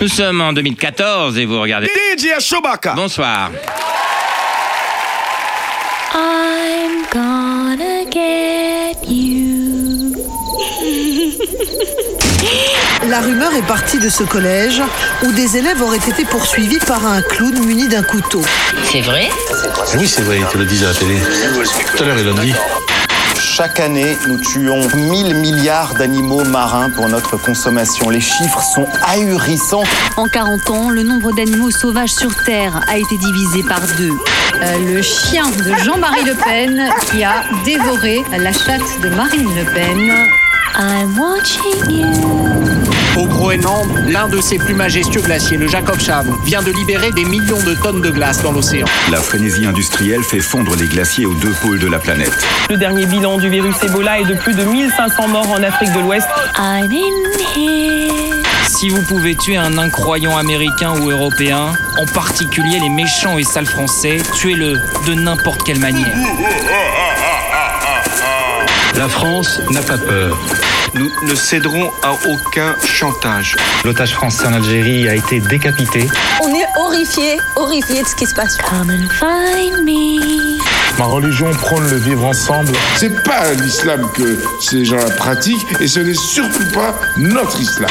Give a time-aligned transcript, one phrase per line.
[0.00, 1.88] Nous sommes en 2014 et vous regardez.
[2.16, 2.94] DJ Chewbacca.
[2.94, 3.50] Bonsoir.
[6.14, 10.14] I'm gonna get you.
[13.08, 14.80] La rumeur est partie de ce collège
[15.24, 18.42] où des élèves auraient été poursuivis par un clown muni d'un couteau.
[18.84, 19.28] C'est vrai?
[19.96, 21.16] Oui, c'est vrai, il te le disait à la télé.
[21.96, 22.54] Tout à l'heure, il l'a dit.
[23.58, 28.08] Chaque année, nous tuons 1000 milliards d'animaux marins pour notre consommation.
[28.08, 29.82] Les chiffres sont ahurissants.
[30.16, 34.12] En 40 ans, le nombre d'animaux sauvages sur Terre a été divisé par deux.
[34.62, 39.64] Euh, le chien de Jean-Marie Le Pen qui a dévoré la chatte de Marine Le
[39.74, 40.08] Pen.
[40.78, 42.87] I'm watching you.
[43.18, 47.24] Au Groenland, l'un de ses plus majestueux glaciers, le Jacob Chave, vient de libérer des
[47.24, 48.86] millions de tonnes de glace dans l'océan.
[49.10, 52.32] La frénésie industrielle fait fondre les glaciers aux deux pôles de la planète.
[52.70, 55.98] Le dernier bilan du virus Ebola est de plus de 1500 morts en Afrique de
[55.98, 56.28] l'Ouest.
[58.68, 63.66] Si vous pouvez tuer un incroyant américain ou européen, en particulier les méchants et sales
[63.66, 64.74] français, tuez-le
[65.06, 66.16] de n'importe quelle manière.
[68.94, 70.38] La France n'a pas peur.
[70.94, 73.56] Nous ne céderons à aucun chantage.
[73.84, 76.08] L'otage français en Algérie a été décapité.
[76.42, 78.56] On est horrifié, horrifié de ce qui se passe.
[78.58, 80.58] Come and find me.
[80.98, 82.72] Ma religion prône le vivre ensemble.
[82.96, 87.90] C'est pas l'islam que ces gens-là pratiquent et ce n'est surtout pas notre islam.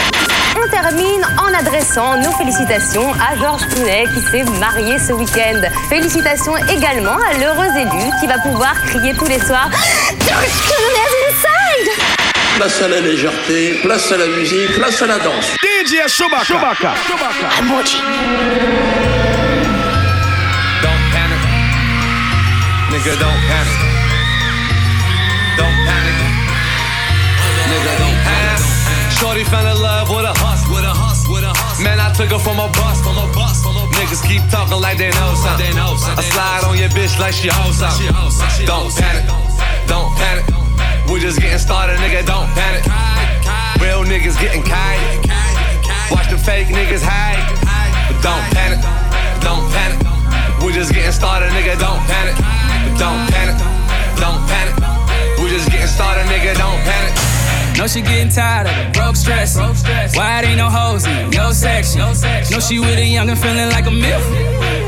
[0.60, 5.62] On termine en adressant nos félicitations à Georges Clooney qui s'est marié ce week-end.
[5.88, 9.70] Félicitations également à l'heureux élu qui va pouvoir crier tous les soirs
[11.30, 12.17] inside
[12.58, 15.46] Place à la légèreté, place à la musique, place à la danse.
[15.62, 16.44] DJ Chewbacca.
[16.44, 16.96] Chewbacca.
[17.60, 18.02] I'm watching.
[20.82, 21.38] Don't panic.
[22.90, 23.78] Nigga, don't panic.
[25.56, 26.18] Don't panic.
[27.70, 28.62] Nigga, don't panic.
[29.20, 30.74] Shorty fell in love with a hustle.
[30.74, 31.34] With a hustle.
[31.36, 31.84] With a hustle.
[31.84, 33.00] Man, I took her from a bus.
[33.04, 33.62] From a bus.
[33.62, 35.78] From a Niggas keep talking like they know something.
[35.78, 38.66] I slide on your bitch like she hoes something.
[38.66, 39.26] Don't panic.
[39.88, 40.57] Don't panic.
[41.12, 42.26] We just getting started, nigga.
[42.26, 42.84] Don't panic.
[43.82, 45.30] Real niggas getting kited.
[46.12, 47.42] Watch the fake niggas hide.
[48.08, 48.80] But don't panic.
[49.42, 50.00] Don't panic.
[50.64, 51.80] We just getting started, nigga.
[51.80, 52.36] Don't panic.
[52.36, 53.58] But don't panic.
[54.20, 54.76] Don't panic.
[55.40, 56.56] We just getting started, nigga.
[56.58, 57.27] Don't panic.
[57.78, 59.56] Know she getting tired of the broke stress.
[60.18, 62.02] Why it ain't no hoes in no section?
[62.02, 64.26] Know she with a young and feeling like a myth.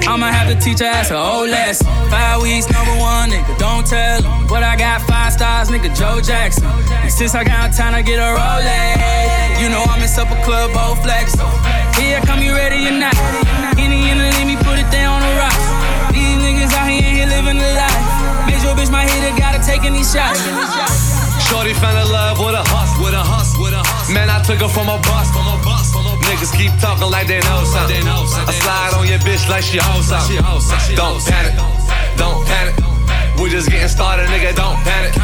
[0.09, 1.85] I'ma have to teach her ass a old lesson.
[2.09, 4.47] Five weeks, number one, nigga, don't tell 'em.
[4.47, 6.65] But I got five stars, nigga, Joe Jackson.
[7.05, 10.73] And since I got time I get a Rolex, you know I'm up a club,
[10.73, 11.37] both flex.
[11.93, 13.13] Here, come you ready or not?
[13.77, 15.65] Any in the let me put it down on the rocks.
[16.09, 18.01] These niggas out here, here living the life.
[18.47, 21.08] Made your bitch my hitter, gotta take any shots.
[21.49, 23.01] Shorty fell in love with a hustle.
[23.01, 23.65] With a hustle.
[23.65, 24.13] With a hustle.
[24.13, 25.33] Man, I took her from a bus.
[25.33, 25.89] From a bus.
[25.89, 28.05] From a Niggas keep talking like they know something.
[28.05, 30.37] I slide on your bitch like she hoes something.
[30.93, 31.57] Don't panic.
[32.21, 32.77] Don't panic.
[33.41, 34.53] We just getting started, nigga.
[34.53, 35.17] Don't panic.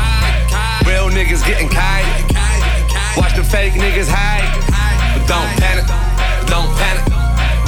[0.90, 2.34] Real niggas getting kited.
[3.14, 4.50] Watch the fake niggas hide.
[5.14, 5.86] But don't panic.
[6.50, 7.06] Don't panic.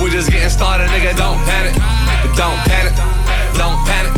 [0.02, 1.14] We just getting started, nigga.
[1.14, 1.78] Don't panic.
[2.26, 2.98] But don't panic.
[3.54, 4.18] Don't panic.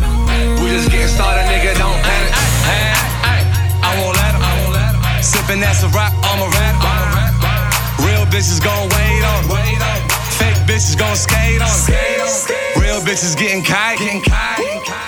[0.64, 1.76] We just getting started, nigga.
[1.76, 3.19] Don't panic.
[5.30, 6.74] Sippin' that's a rock, I'm a rat.
[8.02, 9.46] Real bitches gon' wait on.
[10.42, 11.70] Fake bitches gon' skate on.
[12.82, 14.02] Real bitches getting kite.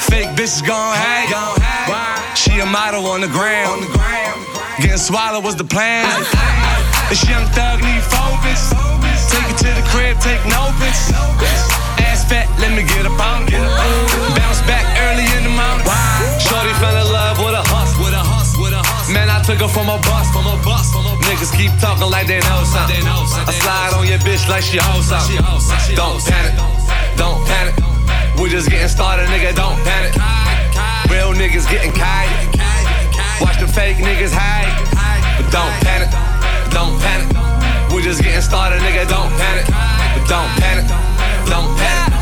[0.05, 1.33] Fake bitches gon' hate.
[2.37, 3.81] She a model on the ground.
[4.77, 6.05] Getting swallowed was the plan.
[7.09, 8.69] This young thug need focus.
[9.33, 11.09] Take it to the crib, take no pics.
[11.97, 13.57] Ass fat, let me get up on it.
[14.37, 15.81] Bounce back early in the morning.
[16.37, 17.45] Shorty fell in love a.
[17.45, 17.70] With a
[19.11, 20.31] Man, I took her from a bus.
[20.31, 20.87] From a bus.
[20.91, 23.03] From a Niggas keep talking like they know something.
[23.03, 25.35] I slide on your bitch like she hoes something.
[25.95, 26.55] Don't panic.
[27.19, 27.75] Don't panic.
[28.39, 29.51] We just getting started, nigga.
[29.53, 30.15] Don't panic.
[31.11, 32.55] Real niggas getting kited.
[33.43, 34.71] Watch the fake niggas hide.
[35.35, 36.09] But don't panic.
[36.71, 37.27] Don't panic.
[37.91, 39.07] We just getting started, nigga.
[39.11, 39.67] Don't panic.
[39.67, 40.87] But don't panic.
[41.51, 42.15] Don't panic.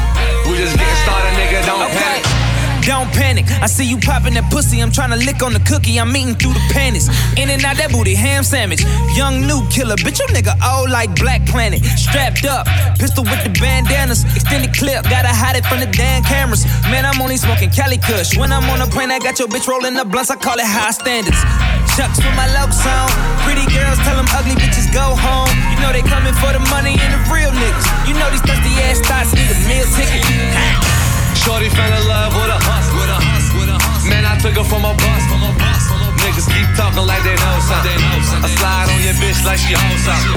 [0.50, 1.66] We just getting started, nigga.
[1.70, 2.29] Don't panic.
[2.90, 3.46] Don't panic.
[3.62, 4.82] I see you popping that pussy.
[4.82, 6.02] I'm trying to lick on the cookie.
[6.02, 7.06] I'm eating through the panties.
[7.38, 8.82] In and out that booty, ham sandwich.
[9.14, 10.18] Young new killer, bitch.
[10.18, 11.86] You nigga old like Black Planet.
[11.86, 12.66] Strapped up,
[12.98, 14.26] pistol with the bandanas.
[14.34, 16.66] Extended clip, gotta hide it from the damn cameras.
[16.90, 18.34] Man, I'm only smoking Cali Kush.
[18.34, 20.34] When I'm on a plane, I got your bitch rolling the blunts.
[20.34, 21.38] I call it high standards.
[21.94, 23.14] Chucks with my low song.
[23.46, 25.54] Pretty girls tell them ugly bitches go home.
[25.70, 27.86] You know they coming for the money and the real niggas.
[28.10, 30.89] You know these thirsty ass thoughts need a meal ticket.
[31.40, 33.00] Shorty fell in love with a hustle.
[33.00, 33.60] With a hustle.
[33.60, 34.10] With a hustle.
[34.12, 35.24] Man, I took her from a bus.
[35.32, 35.84] From a bus.
[35.88, 38.00] From a Niggas keep talking like they know something.
[38.44, 40.36] I slide on your bitch like she hoes something.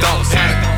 [0.00, 0.77] Don't panic.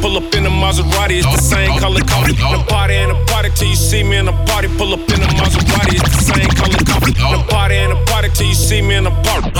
[0.00, 2.32] Pull up in a Maserati, it's the same color coffee.
[2.32, 4.68] The party and a party till you see me in a party.
[4.78, 7.12] Pull up in a Maserati, it's the same color coffee.
[7.12, 9.50] The party and a party till you see me in a party.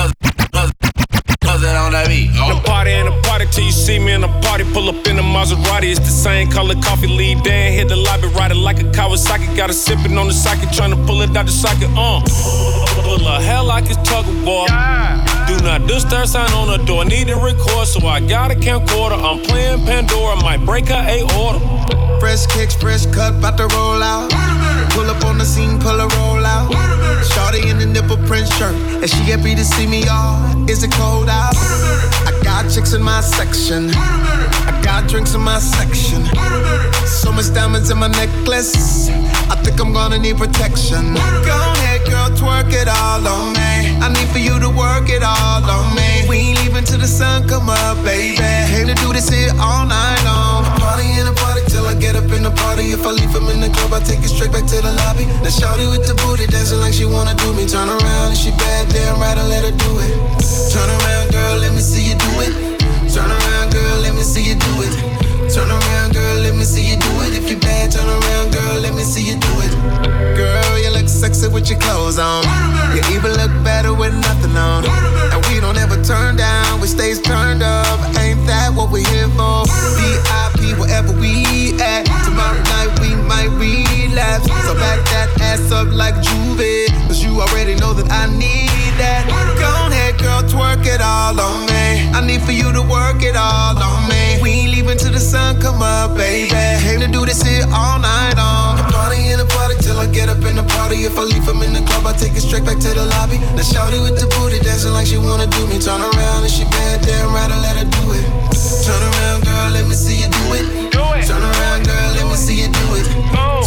[1.62, 2.32] It on that beat.
[2.32, 4.64] The party and a party till you see me in a party.
[4.72, 7.06] Pull up in a Maserati, it's the same color coffee.
[7.06, 9.54] Lead Dan, hit the lobby, ride it like a Kawasaki.
[9.56, 11.90] Got a sippin' on the socket, tryna pull it out the socket.
[11.92, 12.24] Uh,
[13.02, 14.66] pull a hell like it's tug of war.
[15.50, 17.04] Do not disturb sign on the door.
[17.04, 19.18] Need to record, so I got a camcorder.
[19.18, 21.58] I'm playing Pandora, might break her a order.
[22.20, 24.30] Fresh kicks, fresh cut, bout to roll out.
[24.94, 26.70] Pull up on the scene, pull a roll out.
[27.34, 30.70] Shorty in the nipple print shirt, and she happy to see me, y'all.
[30.70, 31.56] Is it cold out?
[31.56, 33.90] I got chicks in my section.
[33.90, 36.26] I got drinks in my section.
[37.06, 39.08] So much diamonds in my necklace.
[39.50, 41.14] I think I'm gonna need protection.
[41.14, 43.96] Go girl, twerk it all on me.
[44.00, 46.24] I need for you to work it all on me.
[46.28, 48.40] We ain't leaving till the sun come up, baby.
[48.70, 50.64] Came to do this here all night long.
[50.80, 52.92] Party in a party till I get up in the party.
[52.92, 55.26] If I leave him in the club, I take it straight back to the lobby.
[55.44, 57.66] Now shorty with the booty dancing like she wanna do me.
[57.66, 60.12] Turn around, and she bad, damn right, I let her do it.
[60.72, 62.52] Turn around, girl, let me see you do it.
[63.12, 65.29] Turn around, girl, let me see you do it.
[65.50, 67.34] Turn around, girl, let me see you do it.
[67.34, 69.72] If you're bad, turn around, girl, let me see you do it.
[70.38, 72.44] Girl, you look sexy with your clothes on.
[72.94, 74.86] You even look better with nothing on.
[74.86, 77.98] And we don't ever turn down, we stays turned up.
[78.22, 79.66] Ain't that what we're here for?
[79.98, 82.06] VIP, wherever we at.
[82.22, 84.46] Tomorrow night we might relapse.
[84.46, 86.86] So back that ass up like Juve.
[87.08, 89.24] Cause you already know that I need that.
[89.56, 92.12] Go ahead, girl, twerk it all on me.
[92.12, 94.38] I need for you to work it all on me.
[94.42, 96.52] We ain't leaving till the sun come up, baby.
[96.84, 98.76] Came to do this here all night long.
[98.92, 101.08] Party in the party till I get up in the party.
[101.08, 103.38] If I leave him in the club, I take it straight back to the lobby.
[103.56, 105.80] Now shorty with the booty dancing like she wanna do me.
[105.80, 108.24] Turn around and she bad, damn right, I let her do it.
[108.84, 110.92] Turn around, girl, let me see you do it.
[111.28, 113.06] Turn around, girl, let me see you do it.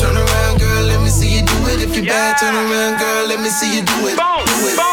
[0.01, 1.81] Turn around, girl, let me see you do it.
[1.81, 4.17] If you bad, turn around, girl, let me see you do it.
[4.17, 4.45] Do it.
[4.45, 4.75] Do it.
[4.75, 4.92] Do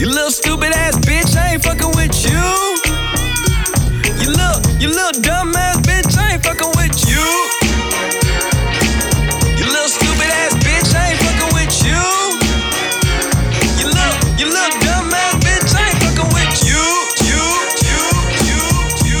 [0.00, 2.32] You little stupid ass bitch, I ain't fucking with you.
[4.16, 7.20] You little, you little dumb ass bitch, I ain't fucking with you.
[9.60, 12.00] You little stupid ass bitch, I ain't fucking with you.
[13.76, 16.80] You little, you little dumb ass bitch, I ain't fucking with you.
[17.28, 17.44] You,
[17.84, 18.00] you,
[18.40, 18.56] you,
[19.04, 19.20] you,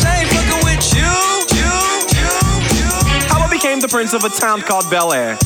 [0.00, 1.12] I ain't fucking with you.
[1.60, 1.68] You,
[2.16, 2.32] you,
[2.80, 2.88] you.
[3.28, 5.36] How I became the prince of a town called Bel Air.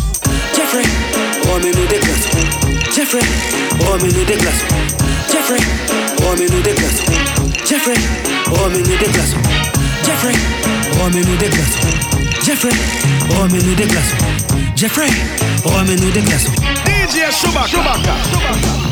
[0.55, 0.87] Jeffrey,
[1.51, 2.76] oameni de clasă
[3.07, 3.23] Jeffrey,
[3.87, 4.63] oh me need a glass.
[5.31, 5.61] Jeffrey,
[6.27, 7.07] oh me need a glass.
[7.65, 7.95] Jeffrey,
[8.49, 9.31] oh me need a glass.
[10.05, 10.35] Jeffrey,
[10.99, 11.77] oh me need a glass.
[12.45, 12.73] Jeffrey,
[13.31, 14.11] oh me need a glass.
[14.75, 15.07] Jeffrey,
[15.67, 16.49] oh me need a glass.
[16.83, 18.86] DJ Chewbacca.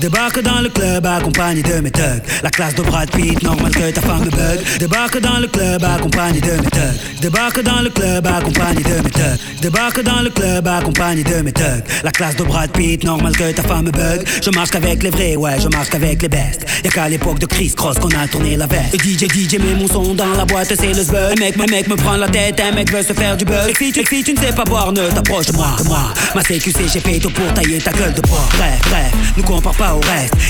[0.00, 2.22] Débarque dans le club accompagné de mes thugs.
[2.42, 4.60] La classe de Brad Pitt, normal que ta femme me bug.
[4.78, 7.20] Débarque dans le club accompagné de mes thugs.
[7.20, 9.38] Débarque dans le club accompagné de mes thugs.
[9.60, 11.82] Débarque dans le club accompagné de mes thugs.
[12.04, 14.24] La classe de Brad Pitt, normal que ta femme me bug.
[14.40, 17.46] Je marche qu'avec les vrais, ouais, je marche qu'avec les bestes Y'a qu'à l'époque de
[17.46, 18.94] Chris Cross qu'on a tourné la veste.
[18.94, 21.66] Et DJ, DJ met mon son dans la boîte, c'est le buzz Un mec, un
[21.70, 24.22] mec me prend la tête, un mec veut se faire du Et si tu, si
[24.22, 26.12] tu ne sais pas boire, ne t'approche de moi, de moi.
[26.36, 29.74] Ma CQC, j'ai fait tout pour tailler ta gueule de porc Bref, bref, nous compare
[29.74, 29.87] pas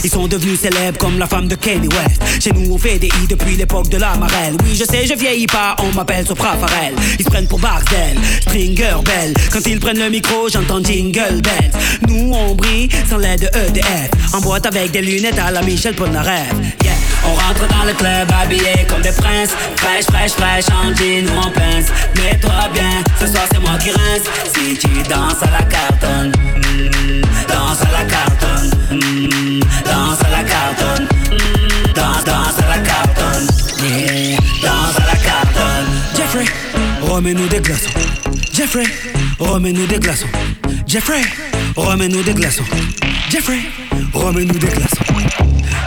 [0.04, 2.42] Ils sont devenus célèbres comme la femme de Kanye West.
[2.42, 4.56] Chez nous, on fait des i depuis l'époque de la marelle.
[4.64, 6.94] Oui, je sais, je vieillis pas, on m'appelle Sopra Farel.
[7.18, 9.34] Ils se prennent pour Barcel, Stringer Bell.
[9.52, 11.70] Quand ils prennent le micro, j'entends Jingle Bells.
[12.08, 14.10] Nous, on brille sans l'aide de EDF.
[14.32, 16.52] En boîte avec des lunettes à la Michel Polnareff.
[16.82, 16.92] Yeah.
[17.26, 21.38] On rentre dans le club habillé comme des princes Fraîche, fraîche, fraîche, en jean ou
[21.38, 24.22] en pince Mets-toi bien, ce soir c'est moi qui rince
[24.54, 28.27] Si tu danses à la cartonne mm, Danse à la cartonne
[37.18, 37.90] remets-nous des glaçons
[38.54, 38.84] Jeffrey,
[39.40, 40.28] remets-nous des glaçons
[40.86, 41.20] Jeffrey,
[41.74, 42.62] remets-nous des glaçons
[43.28, 43.58] Jeffrey,
[44.14, 45.04] remets-nous des glaçons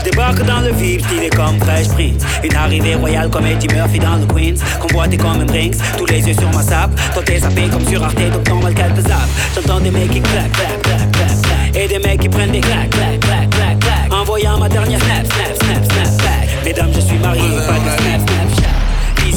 [0.03, 2.25] Débarque dans le vif, stylé comme Fresh Prince.
[2.43, 4.61] Une arrivée royale comme Eddie Murphy dans le Queens.
[4.81, 6.91] Convoité comme un Brinks, tous les yeux sur ma sape.
[7.13, 9.29] Toi t'es zappé comme sur Arte, donc normal qu'elle te zappe.
[9.55, 11.75] J'entends des mecs qui claquent, claquent, claquent, claquent.
[11.77, 14.13] Et des mecs qui prennent des claques, claques, claques, claques, claques.
[14.13, 16.50] Envoyant ma dernière snap, snap, snap, snap, back.
[16.65, 18.50] Mesdames, je suis marié, pas de snap, snap,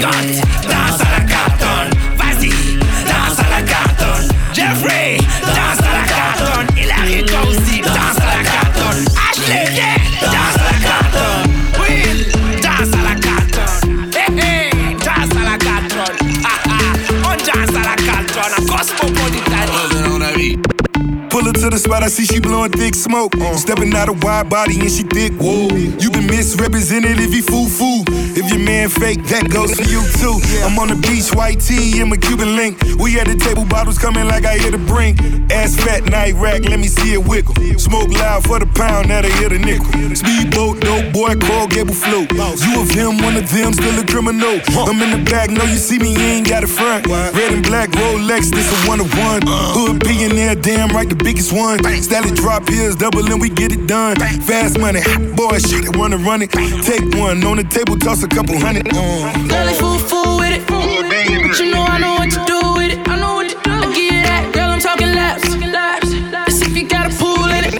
[0.00, 0.26] Carlton.
[0.28, 1.90] Gigote, danse à la Carlton.
[2.16, 2.50] Vas-y,
[3.06, 4.28] danse à la Carlton.
[4.52, 6.66] Jeffrey, danse à la Carlton.
[6.76, 9.04] Hilary, toi aussi, danse à la Carlton.
[9.30, 11.50] Ashley, yeah, danse à la Carlton.
[11.80, 12.18] Will,
[12.62, 13.72] danse à la Carlton.
[14.14, 16.12] Hey, hey, danse à la Carlton.
[16.44, 16.78] Ha, ha.
[17.24, 18.50] On danse à la Carlton.
[18.56, 19.64] A cosmopolitan.
[21.30, 23.34] Pull her to the spot, I see she blowing thick smoke.
[23.36, 23.56] Uh.
[23.56, 25.32] Stepping out a wide body and she thick.
[25.32, 25.66] Whoa,
[25.98, 28.03] you been misrepresented if you foo foo.
[28.36, 30.42] If your man fake, that goes for you too.
[30.66, 32.82] I'm on the beach, white tee and my Cuban link.
[32.98, 35.22] We at the table, bottles coming like I hit a brink.
[35.54, 37.54] Ass fat, night rack, let me see it wiggle.
[37.78, 39.86] Smoke loud for the pound, now they hit a nickel.
[40.18, 42.32] Speedboat, dope boy, Coral Gable float.
[42.34, 44.58] You of him, one of them, still a criminal.
[44.82, 47.06] I'm in the back, know you see me, you ain't got a front.
[47.06, 49.42] Red and black Rolex, this a one of one.
[49.46, 51.78] Hood billionaire, damn right, the biggest one.
[51.86, 54.16] It, drop heels, double and we get it done.
[54.42, 55.00] Fast money,
[55.38, 56.50] boy, shot it, wanna run it.
[56.50, 58.88] Take one on the table, toss a couple hundred.
[58.88, 59.32] Uh.
[59.48, 60.66] Girl, they fool fool with it.
[60.66, 63.08] But you know I know what to do with it.
[63.08, 63.70] I know what to do.
[63.70, 64.70] I give you that, girl.
[64.70, 65.44] I'm talking laps.
[66.32, 67.74] Let's if you got a pool in it.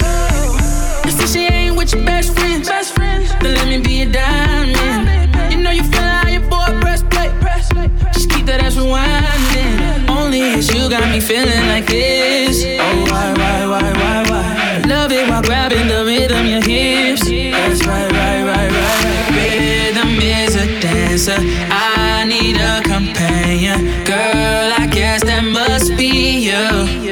[1.05, 2.69] Let's see she ain't with your best friends.
[2.69, 3.31] Best friends.
[3.41, 4.77] Then let me be a diamond.
[5.51, 7.33] You know you feel how your boy breastplate.
[8.13, 10.09] Just keep that ass rewinding.
[10.11, 12.65] Only it's you got me feeling like this.
[12.65, 14.83] Oh why why why why why?
[14.87, 17.25] Love it while grabbing the rhythm your hips.
[17.25, 18.14] That's right
[21.15, 21.37] a dancer.
[21.71, 24.05] I need a companion.
[24.05, 27.04] Girl, I guess that must be you.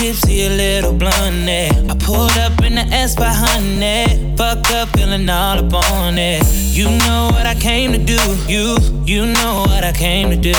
[0.00, 1.48] Tipsy, a little blunt.
[1.48, 6.42] I pulled up in the S by honey, fuck up, feeling all up on it.
[6.72, 10.58] You know what I came to do, you, you know what I came to do.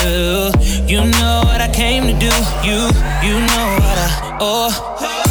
[0.86, 2.34] You know what I came to do,
[2.68, 2.80] you,
[3.26, 5.21] you know what I, oh.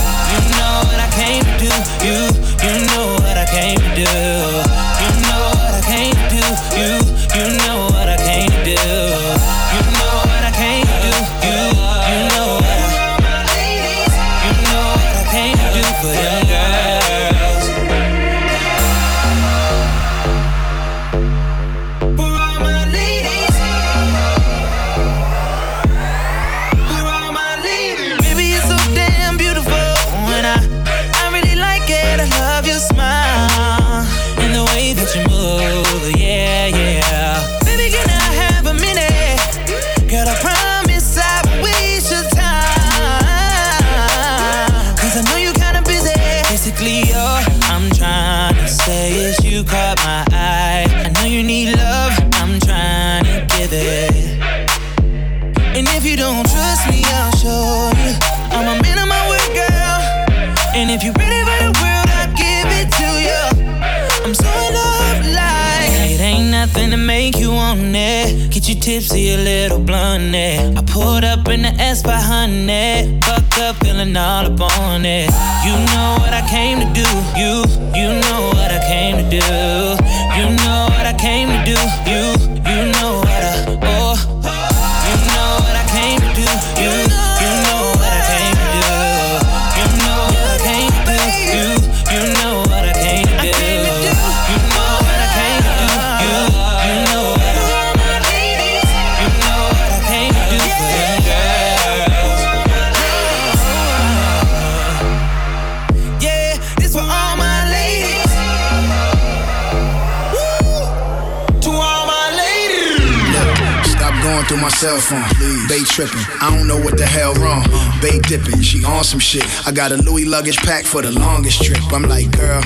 [119.71, 121.79] I got a Louis luggage pack for the longest trip.
[121.93, 122.61] I'm like, girl,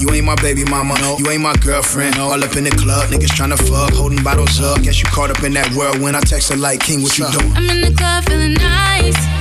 [0.00, 0.98] you ain't my baby mama.
[0.98, 1.16] no.
[1.16, 2.16] You ain't my girlfriend.
[2.16, 4.82] All up in the club, niggas tryna fuck, holding bottles up.
[4.82, 7.30] Guess you caught up in that world when I text her like King, what you
[7.30, 7.52] doing?
[7.54, 9.37] I'm in the club feeling nice.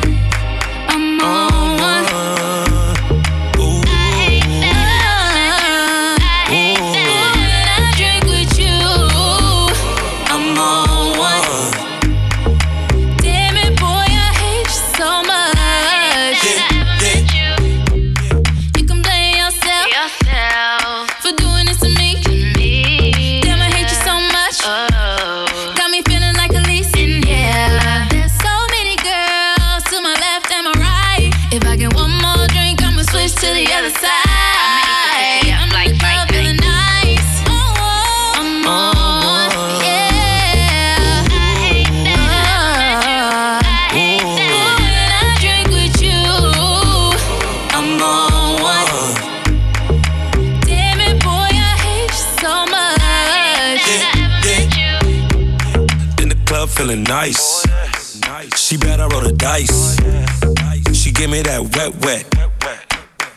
[61.95, 62.25] Wet,
[62.63, 62.83] wet.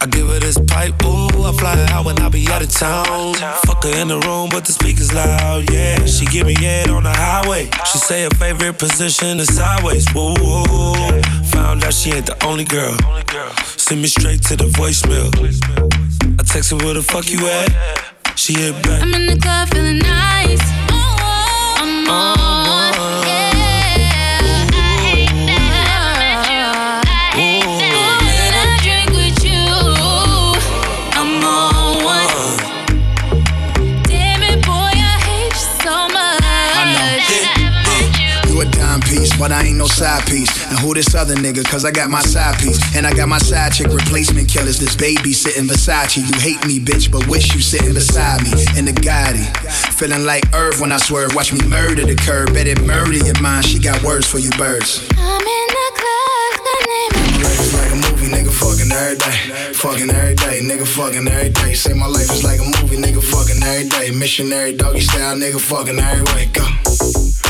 [0.03, 3.35] I give her this pipe, ooh, I fly out when I be out of town.
[3.67, 6.05] Fuck her in the room, but the speakers loud, yeah.
[6.07, 7.69] She give me head on the highway.
[7.85, 10.95] She say her favorite position is sideways, woo, woo.
[11.53, 12.97] Found out she ain't the only girl.
[13.77, 15.29] Send me straight to the voicemail.
[16.39, 18.39] I text her, where the fuck you at?
[18.39, 19.03] She hit back.
[19.03, 20.61] I'm in the club feeling nice.
[20.91, 21.75] Oh, oh.
[21.77, 22.13] I'm uh-huh.
[22.13, 22.50] on, yeah.
[39.41, 40.53] But I ain't no side piece.
[40.69, 41.65] And who this other nigga?
[41.65, 42.79] Cause I got my side piece.
[42.95, 44.79] And I got my side chick replacement killers.
[44.79, 46.23] This baby sitting beside you.
[46.25, 48.53] You hate me, bitch, but wish you sitting beside me.
[48.77, 49.49] In the Gotti.
[49.97, 51.35] Feeling like Irv when I swerve.
[51.35, 52.53] Watch me murder the curb.
[52.53, 53.65] Bet it murder your mind.
[53.65, 55.09] She got words for you birds.
[55.17, 59.73] I'm in the club, the name Life is like a movie, nigga fucking every day.
[59.73, 61.73] Fucking every day, nigga fucking every day.
[61.73, 64.11] Say my life is like a movie, nigga fucking every day.
[64.11, 66.51] Missionary doggy style, nigga fucking every way.
[66.53, 67.30] Go.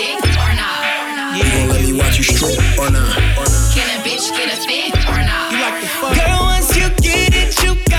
[0.00, 1.36] dick or not?
[1.36, 3.16] You gon' let me watch you strip or not?
[3.74, 5.50] Can a bitch get a fit or not?
[6.16, 7.89] Girl, once you get it, you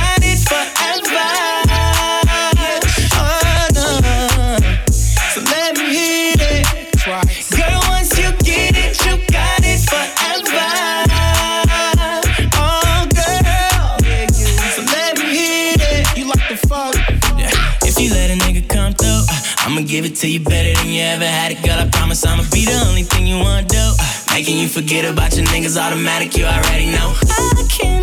[19.92, 21.78] give it to you better than you ever had it, girl.
[21.78, 23.76] I promise I'ma be the only thing you wanna do.
[23.78, 27.12] Uh, Making you forget about your niggas automatic, you already know.
[27.28, 28.01] I can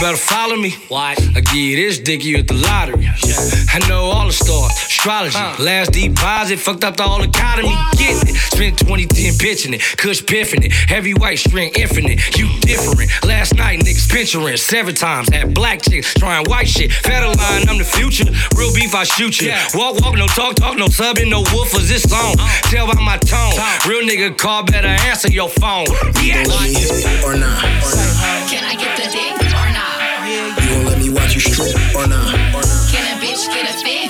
[0.00, 0.70] better better follow me.
[0.88, 1.20] What?
[1.36, 3.04] I give you this dick, you at the lottery.
[3.04, 3.34] Yeah.
[3.72, 5.38] I know all the stars, astrology.
[5.62, 7.74] Last deposit, fucked up the whole economy.
[7.96, 8.34] Get it.
[8.34, 10.72] Spent 2010 pitching it, Kush piffing it.
[10.72, 12.36] Heavy white string infinite.
[12.36, 13.10] You different.
[13.24, 15.28] Last night, niggas pinchering seven times.
[15.32, 16.92] Had black chicks trying white shit.
[16.92, 18.30] Federal line, I'm the future.
[18.56, 19.52] Real beef, I shoot you.
[19.74, 21.88] Walk, walk, no talk, talk, no subbing, no woofers.
[21.88, 22.34] This song.
[22.38, 22.70] Uh-huh.
[22.70, 23.54] Tell by my tone.
[23.86, 25.86] Real nigga call, better answer your phone.
[26.22, 26.42] Yeah.
[27.24, 27.62] Or not?
[28.50, 29.39] Can I get the dick
[31.46, 32.34] me strip or not?
[32.90, 34.09] Can a bitch get a fit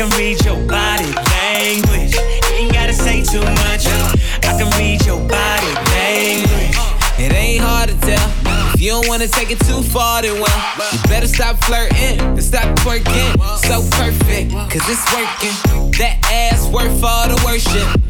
[0.00, 2.16] can read your body language.
[2.54, 3.84] Ain't gotta say too much.
[4.48, 6.76] I can read your body language.
[7.18, 8.72] It ain't hard to tell.
[8.72, 12.42] If you don't wanna take it too far, then well, you better stop flirting and
[12.42, 13.36] stop twerking.
[13.68, 15.90] So perfect, cause it's working.
[15.98, 18.09] That ass worth all the worship.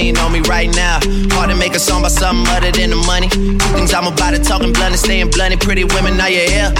[0.00, 0.98] million on me right now.
[1.34, 3.28] Hard to make a song about something other than the money.
[3.28, 5.60] Two things I'm about to talking blunt and staying blunt.
[5.60, 6.72] Pretty women, are you here?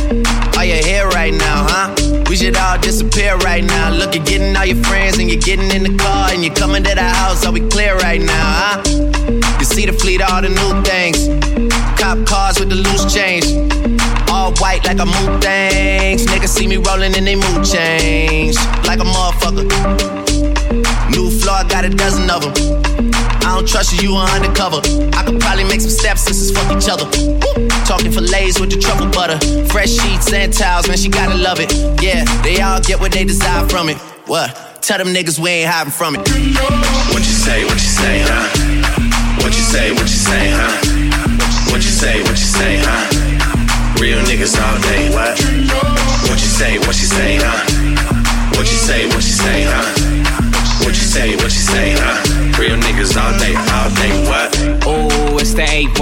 [0.57, 1.95] Are you here right now, huh?
[2.29, 3.91] We should all disappear right now.
[3.91, 6.83] Look, you're getting all your friends and you're getting in the car and you're coming
[6.85, 7.45] to the house.
[7.45, 8.83] Are we clear right now, huh?
[9.59, 11.29] You see the fleet, all the new things.
[12.01, 13.45] Cop cars with the loose change.
[14.31, 16.25] All white like a mood things.
[16.27, 18.57] Niggas see me rolling and they mood change.
[18.89, 19.67] Like a motherfucker.
[21.11, 23.10] New floor, I got a dozen of them.
[23.51, 24.79] I don't trust you, you are undercover.
[25.11, 27.03] I could probably make some stepsisters fuck each other.
[27.83, 29.43] Talking fillets with the truffle butter.
[29.67, 31.75] Fresh sheets and towels, man, she gotta love it.
[32.01, 33.99] Yeah, they all get what they desire from it.
[34.31, 34.55] What?
[34.83, 36.23] Tell them niggas we ain't hiding from it.
[37.11, 38.47] What you say, what you say, huh?
[39.43, 40.71] What you say, what you say, huh?
[41.75, 43.99] What you say, what you say, huh?
[43.99, 45.35] Real niggas all day, what?
[46.31, 47.67] What you say, what you say, huh?
[48.55, 50.87] What you say, what you say, huh?
[50.87, 52.30] What you say, what you say, huh?
[52.61, 54.60] Real niggas all day, all day, what?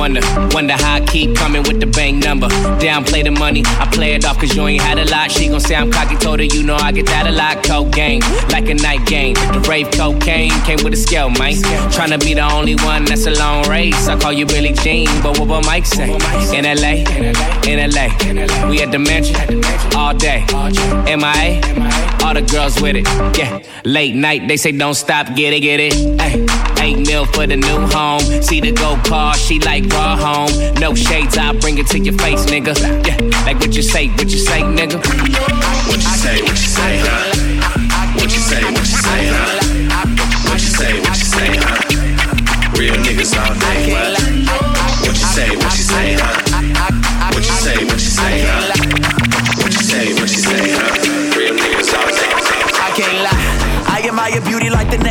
[0.09, 0.55] Wonder.
[0.55, 2.49] Wonder how I keep coming with the bank number.
[2.81, 5.31] Downplay the money, I play it off cause you ain't had a lot.
[5.31, 7.63] She gon' say I'm cocky, told her you know I get that a lot.
[7.63, 9.35] Cocaine, like a night game.
[9.35, 11.53] The rave cocaine came with a scale, man.
[11.93, 14.09] Tryna be the only one that's a long race.
[14.09, 16.09] I call you Billie Jean, but what will Mike say?
[16.57, 17.05] In LA,
[17.69, 18.09] in LA,
[18.71, 19.37] we at the mansion
[19.95, 20.41] all day.
[21.05, 21.61] MIA,
[22.25, 23.07] all the girls with it.
[23.37, 25.95] Yeah, late night, they say don't stop, get it, get it.
[26.19, 26.47] Ay,
[26.81, 28.21] eight mil for the new home.
[28.43, 30.75] See the go car, she like home.
[30.75, 32.75] No shades, I bring it to your face, nigga.
[33.07, 34.99] Yeah, like what you say, what you say, nigga.
[35.89, 37.38] What you say, what you say, huh?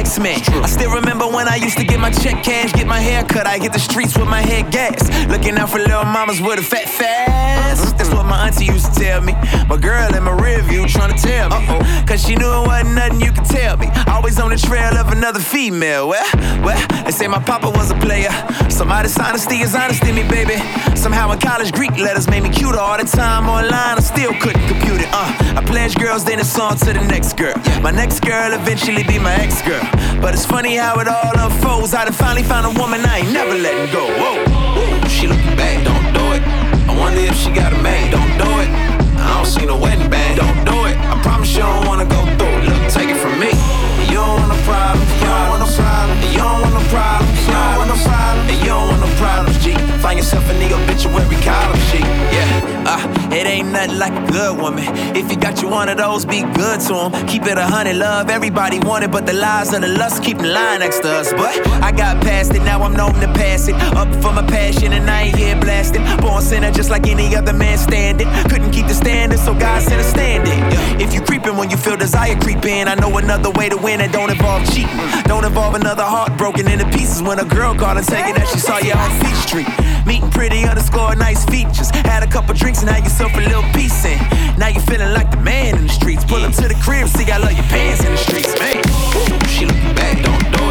[0.07, 0.63] Next man.
[0.63, 3.45] I still remember when I used to get my check cash, get my hair cut.
[3.45, 5.03] I hit the streets with my head gas.
[5.27, 7.97] Looking out for little mamas with a fat fast.
[7.97, 9.33] That's what my auntie used to tell me.
[9.67, 11.65] My girl in my rear view trying to tell me.
[12.07, 13.89] Cause she knew it wasn't nothing you could tell me.
[14.07, 16.07] Always on the trail of another female.
[16.07, 16.25] Well,
[16.63, 18.31] well, they say my papa was a player.
[18.69, 20.55] Somebody's honesty is honesty, me, baby.
[20.95, 22.79] Somehow in college, Greek letters made me cuter.
[22.79, 25.09] All the time online, I still couldn't compute it.
[25.11, 27.55] Uh, I pledge girls, then it's on to the next girl.
[27.81, 29.83] My next girl eventually be my ex girl.
[30.21, 31.93] But it's funny how it all unfolds.
[31.93, 34.05] I done finally found a woman I ain't never letting go.
[34.19, 36.43] Whoa, she looking bad, don't do it.
[36.89, 38.69] I wonder if she got a man, don't do it.
[39.17, 40.97] I don't see no wedding band, don't do it.
[40.97, 42.63] I promise you don't wanna go through it.
[42.69, 43.56] Look, take it from me.
[44.65, 48.87] No you don't want no you don't want no you don't want no you don't
[48.89, 49.73] want no problems, G.
[50.01, 51.79] Find yourself in the obituary column.
[52.33, 54.85] Yeah, uh, it ain't nothing like a good woman.
[55.15, 57.27] If you got you one of those, be good to them.
[57.27, 60.37] Keep it a hundred, love everybody want it, but the lies of the lust keep
[60.39, 61.31] line next to us.
[61.33, 63.75] But I got past it, now I'm known to pass it.
[63.95, 66.03] Up for my passion, and I ain't here blasting.
[66.19, 68.27] Born sinner just like any other man standing.
[68.49, 71.01] Couldn't keep the standard, so God sent a stand in.
[71.01, 73.99] If you creeping when you feel desire creep in, I know another way to win
[73.99, 74.97] that don't involve cheating.
[75.25, 78.59] Don't involve another heart broken into pieces when a girl called and taking that she
[78.59, 79.67] saw you on Peachtree.
[80.07, 81.89] Meeting pretty underscore nice features.
[82.07, 84.17] Had a couple drinks and had yourself a little piece in.
[84.57, 86.23] Now you feeling like the man in the streets.
[86.23, 88.79] Pull up to the crib, see I love your pants in the streets, man.
[88.79, 90.66] Ooh, she looking bad, don't do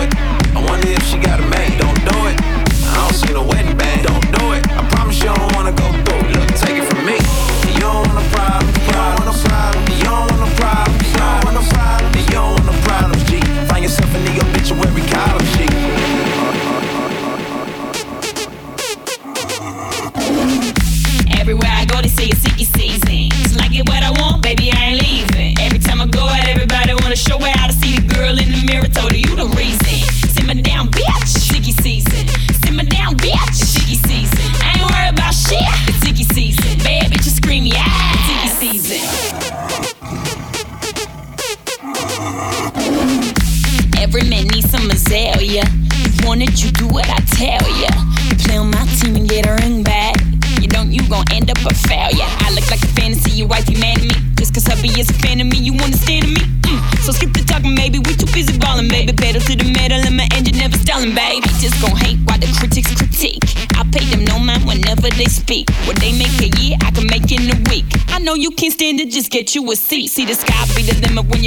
[69.37, 70.09] get you a seat.
[70.09, 71.45] See the sky be the limit when you're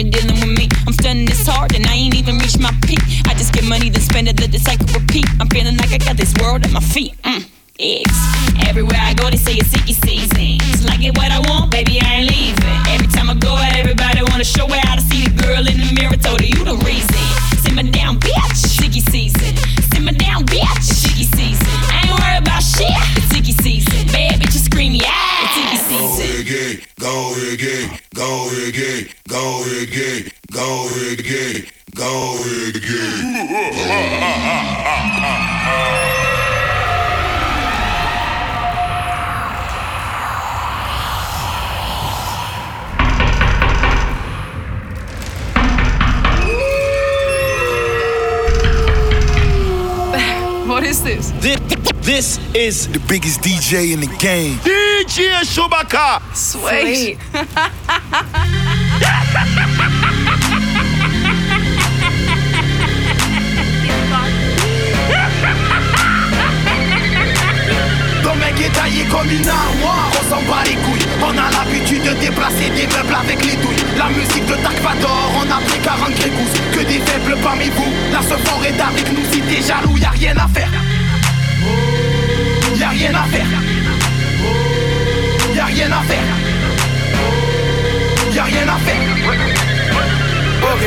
[52.87, 54.57] the biggest DJ in the game.
[54.59, 56.21] DJ Shubaka.
[56.35, 57.17] Sweet.
[68.73, 72.85] Taillé comme une armoire, on s'en bat les couilles On a l'habitude de déplacer des
[72.85, 76.79] meubles avec les douilles La musique de Dark Vador, on a pris 40 grégouses Que
[76.81, 80.35] des faibles parmi vous, la seule forêt est avec nous Si t'es jaloux, y'a rien
[80.37, 80.68] à faire
[85.99, 86.19] à faire.
[88.33, 89.01] Y'a rien à faire.
[90.62, 90.81] Ok.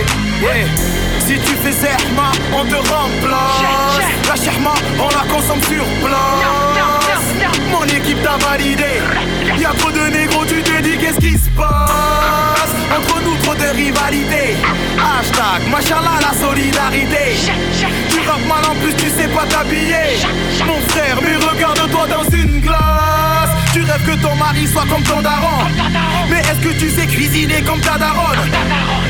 [1.27, 4.03] Si tu fais Zerma, on te remplace.
[4.29, 7.27] La Sherma, on la consomme sur place.
[7.71, 9.01] Mon équipe t'a validé.
[9.59, 12.73] Y'a trop de négros, tu te dis qu'est-ce qui se passe?
[12.97, 14.57] Entre nous, trop de rivalité.
[14.65, 15.21] Ah, ah.
[15.21, 17.37] Hashtag, machallah, la solidarité.
[18.11, 20.19] Tu rappes mal en plus, tu sais pas t'habiller.
[20.67, 23.12] Mon frère, mais regarde-toi dans une glace.
[23.73, 25.65] Tu rêves que ton mari soit comme ton daron.
[26.29, 28.39] Mais est-ce que tu sais cuisiner comme ta daronne?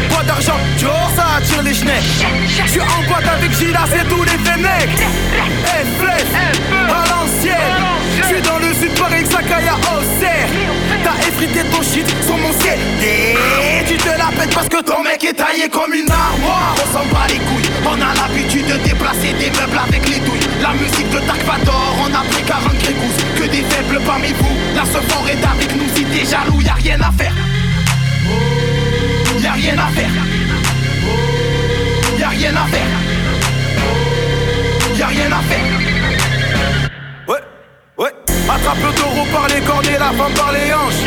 [0.09, 2.25] Pas d'argent, tu ça attire les schnecks.
[2.65, 5.03] Je suis en boîte avec Gila, c'est tous les fenêtres.
[5.67, 6.35] Hey, flèche,
[6.73, 7.57] à l'ancienne.
[8.19, 10.49] Je suis dans le sud, Paris, Sakaya, Auxerre.
[11.03, 12.79] T'as effrité ton shit sur mon ciel.
[13.03, 16.75] Et tu te la pètes parce que ton mec est taillé comme une armoire.
[16.77, 20.42] On s'en bat les couilles, on a l'habitude de déplacer des meubles avec les douilles.
[20.63, 23.17] La musique de Dark Vador, on a pris 40 grégouses.
[23.35, 25.89] Que des faibles parmi vous, la fort est avec nous.
[25.95, 27.35] Si t'es jaloux, y'a rien à faire.
[29.43, 30.11] Y'a rien à faire.
[32.17, 32.93] Y'a rien à faire.
[34.97, 35.92] Y'a rien à faire.
[38.49, 41.05] Attrape le taureau par les cornes et la femme par les hanches.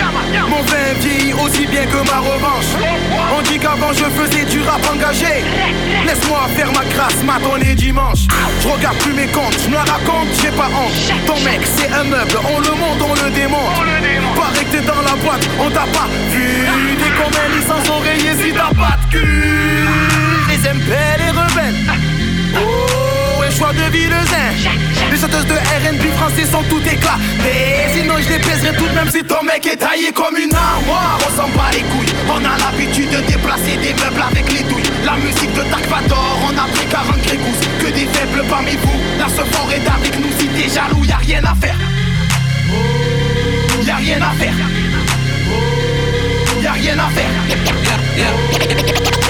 [0.50, 2.72] Mon vin vieillit aussi bien que ma revanche.
[3.38, 5.44] On dit qu'avant je faisais du rap engagé.
[6.06, 8.28] Laisse-moi faire ma crasse, matonner dimanche.
[8.62, 11.26] Je regarde plus mes comptes, je me la raconte, j'ai pas honte.
[11.28, 13.76] Ton mec, c'est un meuble, on le monte, on le démonte.
[14.36, 16.66] Pareil que t'es dans la boîte, on t'a pas vu.
[16.98, 19.88] Dès qu'on met licence oreiller si t'as pas de cul.
[20.50, 22.05] Les MP, les rebelles.
[23.58, 24.52] Choix de zin.
[25.12, 27.18] Les chanteuses de RB français sont tout éclat.
[27.42, 30.54] Mais sinon, je les pèserai tout de même si ton mec est taillé comme une
[30.54, 31.18] armoire.
[31.26, 32.14] On s'en bat les couilles.
[32.28, 34.84] On a l'habitude de déplacer des meubles avec les douilles.
[35.06, 37.62] La musique de Dark Vador, on a pris 40 grégouses.
[37.80, 39.00] Que des faibles parmi vous.
[39.18, 40.32] La fort est avec nous.
[40.38, 41.78] Si t'es jaloux, y'a rien à faire.
[43.86, 44.56] Y'a rien à faire.
[46.62, 47.32] Y'a rien à faire.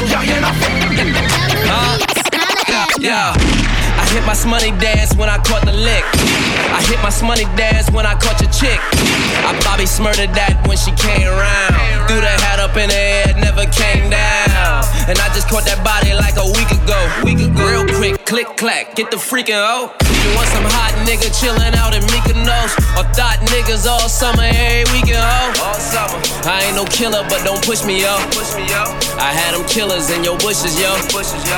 [0.08, 0.86] Y'a rien à faire.
[4.16, 6.06] I hit my money dance when I caught the lick.
[6.72, 8.80] I hit my money dance when I caught your chick.
[9.44, 11.76] I Bobby smurdered that when she came around.
[12.08, 14.88] Threw the hat up in the air, never came down.
[15.12, 16.96] And I just caught that body like a week ago.
[17.28, 17.60] Week ago.
[17.68, 19.92] Real quick, click clack, get the freaking oh.
[20.00, 22.72] You want some hot nigga chillin' out in Mykonos?
[22.96, 25.52] Or thought niggas all summer, every weekend ho?
[25.60, 26.18] All summer.
[26.48, 28.16] I ain't no killer, but don't push me yo.
[28.32, 28.82] Push me yo.
[29.20, 30.96] I had them killers in your bushes yo.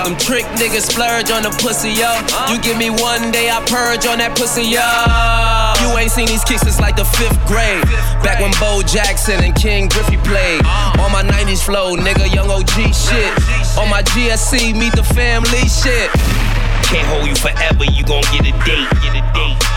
[0.04, 2.12] Them trick niggas splurge on the pussy yo.
[2.36, 2.47] Uh.
[2.50, 4.88] You give me one day, I purge on that pussy yo.
[5.84, 7.84] You ain't seen these kicks since like the fifth grade.
[8.24, 10.64] Back when Bo Jackson and Ken Griffey played.
[11.04, 13.32] On my 90s flow, nigga, young OG shit.
[13.76, 16.08] On my GSC, meet the family shit.
[16.88, 18.88] Can't hold you forever, you gon' get a date.
[19.04, 19.77] Get a date.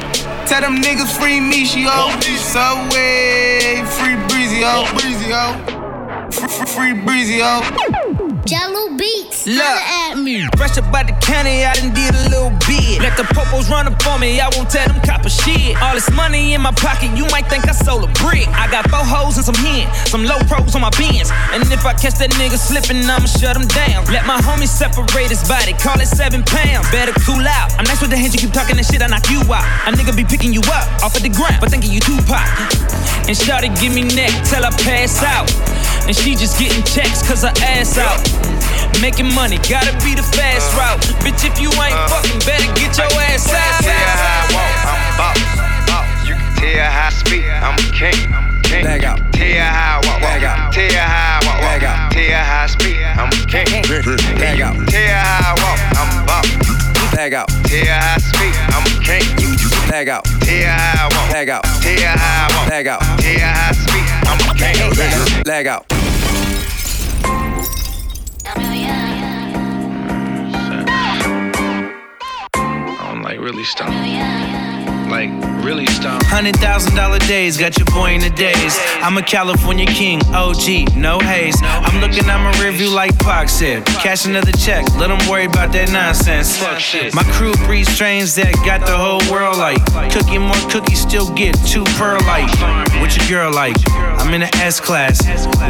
[0.47, 2.11] Tell them niggas free me, she oh.
[2.37, 6.29] Subway, free breezy oh, breezy oh.
[6.31, 8.30] Free, free, free breezy oh.
[8.45, 9.45] Jello beats.
[9.45, 9.61] Look.
[9.61, 10.47] At me.
[10.57, 13.01] Fresh up by the county, I done did a little bit.
[13.01, 15.77] Let the popos run up on me, I won't tell them copper shit.
[15.81, 18.47] All this money in my pocket, you might think I sold a brick.
[18.49, 21.29] I got four hoes and some hen, some low pros on my bins.
[21.53, 24.05] And if I catch that nigga slipping, I'ma shut him down.
[24.09, 26.89] Let my homies separate his body, call it seven pounds.
[26.89, 27.71] Better cool out.
[27.77, 29.65] I'm nice with the hands, you keep talking that shit, I knock you out.
[29.85, 32.41] A nigga be picking you up off of the ground, but thinking you Tupac.
[33.29, 35.47] And Shawty give me neck till I pass out.
[36.07, 38.30] And she just getting checks cause her ass out.
[39.01, 41.01] Making money, gotta be the fast route.
[41.25, 43.81] Bitch, if you ain't fucking, better get your ass out.
[43.81, 46.27] Tell how I walk, I'm boss.
[46.27, 48.51] You can tell how I speak, I'm a king.
[48.71, 48.85] king.
[48.85, 49.19] Leg out.
[49.33, 50.73] Tell how I walk, Leg out.
[50.73, 52.11] Tell how I walk, Leg out.
[52.11, 53.67] Tell how I speak, I'm a king.
[54.39, 54.75] Leg out.
[54.87, 56.47] Tell how I walk, I'm a boss.
[57.15, 57.49] Leg out.
[57.65, 59.25] Tell how I speak, I'm a king.
[59.89, 60.23] Leg out.
[60.45, 61.63] Tell how I walk, Leg out.
[61.81, 63.01] Tell how I walk, Leg out.
[63.01, 65.43] Tell how I speak, I'm a king.
[65.45, 66.00] Leg out.
[73.41, 74.70] Really stoned.
[75.11, 75.29] Like
[75.63, 76.23] really stoned.
[76.23, 78.79] Hundred thousand dollar days, got your boy in the days.
[79.03, 81.57] I'm a California king, OG, no haze.
[81.61, 83.85] I'm looking at my review like Pac said.
[83.85, 86.59] Cash another check, let them worry about that nonsense.
[87.13, 89.83] My crew breeds strains that got the whole world like.
[90.11, 92.49] Cookie more cookies, still get two perlite.
[93.01, 93.75] What your girl like?
[94.17, 95.21] I'm in the S class.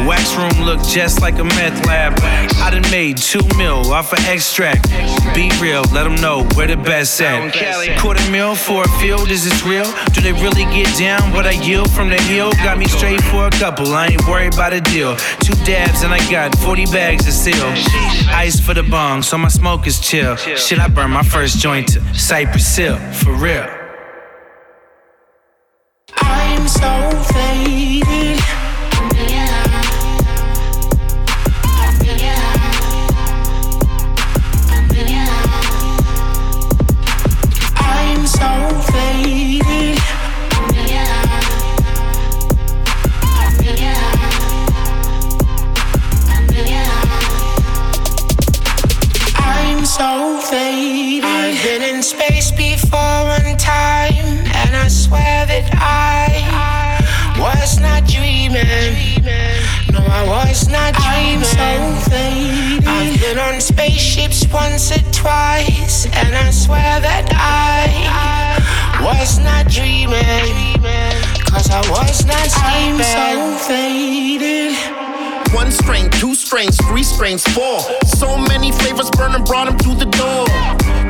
[0.06, 2.14] Wax room look just like a meth lab.
[2.62, 4.88] I done made two mil off of extract.
[5.34, 7.98] Be real, let them know where the best at.
[7.98, 9.90] Quarter mil for a field, is this real?
[10.12, 12.52] Do they really get down what I yield from the hill?
[12.52, 15.16] Got me straight for a couple, I ain't worried about a deal.
[15.40, 17.72] Two dabs and I got 40 bags of seal.
[18.30, 20.36] Ice for the bong, so my smoke is chill.
[20.36, 23.66] Shit, I burn my first joint to Cypress Hill, for real.
[26.18, 28.21] I'm so faded.
[52.92, 59.24] Space before one time, and I swear that I was not dreaming.
[59.92, 61.46] No, I was not dreaming.
[61.58, 62.86] I'm so faded.
[62.86, 67.88] I've been on spaceships once or twice, and I swear that I
[69.04, 70.12] was not dreaming.
[71.50, 73.06] Cause I was not dreaming.
[73.06, 75.02] I'm so faded.
[75.54, 77.80] One strain, two strains, three strains, four.
[78.06, 81.01] So many flavors, burning, brought them through the door.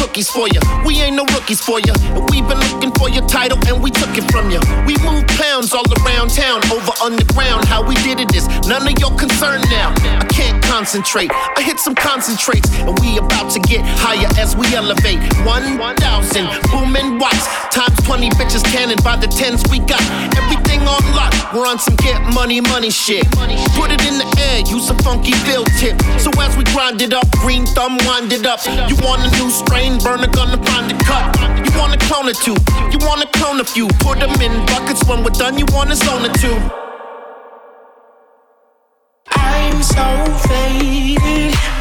[0.00, 0.60] Cookies for you.
[0.86, 1.92] We ain't no rookies for you.
[2.32, 4.58] We've been looking for your title and we took it from you.
[4.88, 7.68] We moved pounds all around town, over underground.
[7.68, 9.92] How we did it is none of your concern now.
[10.18, 11.30] I can't concentrate.
[11.30, 15.20] I hit some concentrates and we about to get higher as we elevate.
[15.44, 20.00] 1,000 booming watts times 20 bitches cannon by the tens we got.
[20.36, 21.32] Everything on lock.
[21.52, 23.28] We're on some get money, money shit.
[23.76, 26.00] Put it in the air, use a funky bill tip.
[26.18, 28.60] So as we grind it up, green thumb wind it up.
[28.88, 31.36] You want a new strain, burner gonna find a cut.
[31.64, 32.56] You wanna clone a two,
[32.92, 33.88] you wanna clone a few.
[34.00, 36.58] Put them in buckets when we're done, you wanna zone a two.
[39.32, 40.06] I'm so
[40.48, 41.79] faded.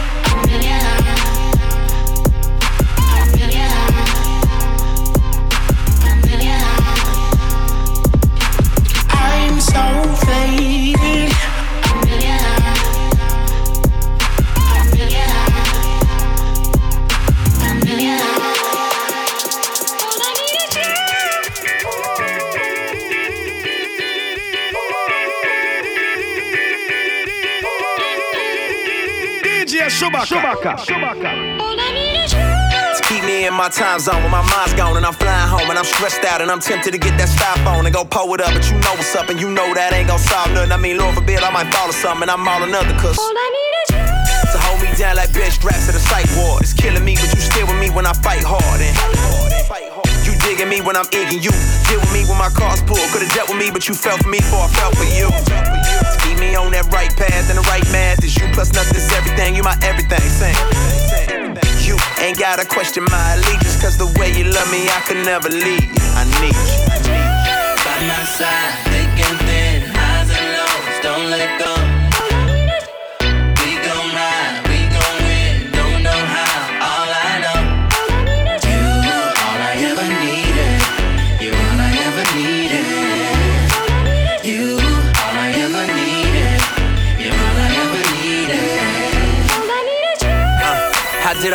[30.30, 30.38] DJ
[30.86, 31.58] Chewbacca.
[33.10, 35.80] Keep me in my time zone when my mind's gone and I'm flying home and
[35.80, 38.54] I'm stressed out and I'm tempted to get that styrofoam and go pull it up,
[38.54, 40.72] but you know what's up and you know that ain't gonna solve nothing.
[40.72, 43.18] I mean, Lord forbid I might fall or something and I'm all another cause.
[43.18, 46.62] To hold me down like bench straps at a psych ward.
[46.62, 48.82] It's killing me, but you still with me when I fight hard.
[48.82, 48.94] And
[50.26, 51.54] you digging me when I'm egging you.
[51.90, 53.02] Deal with me when my car's pulled.
[53.10, 55.34] Could've dealt with me, but you fell for me before I fell for you.
[56.40, 59.56] Me on that right path and the right math is you plus nothing's everything.
[59.56, 60.24] You my everything.
[60.32, 60.56] Same.
[61.84, 65.50] You ain't gotta question my allegiance, cause the way you love me, I could never
[65.50, 65.92] leave.
[66.16, 66.80] I need you.
[67.84, 71.79] By my side, thick and thin, highs and lows, don't let go.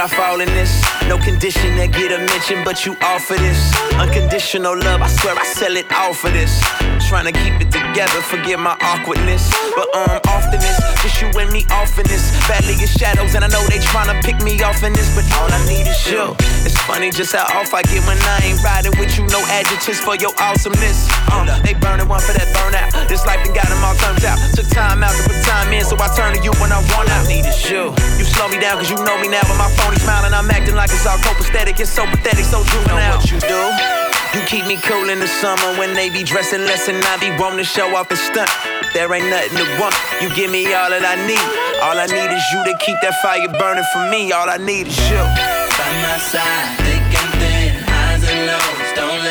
[0.04, 0.84] I fall in this?
[1.08, 3.74] No condition that get a mention, but you offer this.
[3.94, 6.60] Unconditional love, I swear I sell it all for this.
[7.04, 9.52] Trying to keep it together, forget my awkwardness.
[9.76, 12.32] But um, often it's just you and me off in this.
[12.48, 15.22] Badly as shadows, and I know they trying to pick me off in this, but
[15.38, 16.34] all I need is you.
[16.66, 19.28] It's funny just how off I get when I ain't riding with you.
[19.30, 21.06] No adjectives for your awesomeness.
[21.30, 22.90] Um, they burning one for that burnout.
[23.06, 24.40] This life done got them all turned out.
[24.56, 27.12] Took time out to put time in, so I turn to you when I want
[27.14, 27.28] out.
[27.28, 27.94] Need is you.
[28.18, 30.34] You slow me down, cause you know me now, but my phone is smiling.
[30.34, 31.78] I'm acting like it's all copacetic.
[31.78, 33.20] It's so pathetic, so juvenile.
[33.20, 34.23] What you do?
[34.34, 37.30] You keep me cool in the summer when they be dressing less and I be
[37.38, 38.50] wanting to show off and stunt.
[38.92, 39.94] There ain't nothing to want.
[40.20, 41.46] You give me all that I need.
[41.78, 44.32] All I need is you to keep that fire burning for me.
[44.32, 45.22] All I need is you.
[45.22, 49.23] By my side, thick and thin, highs and lows, don't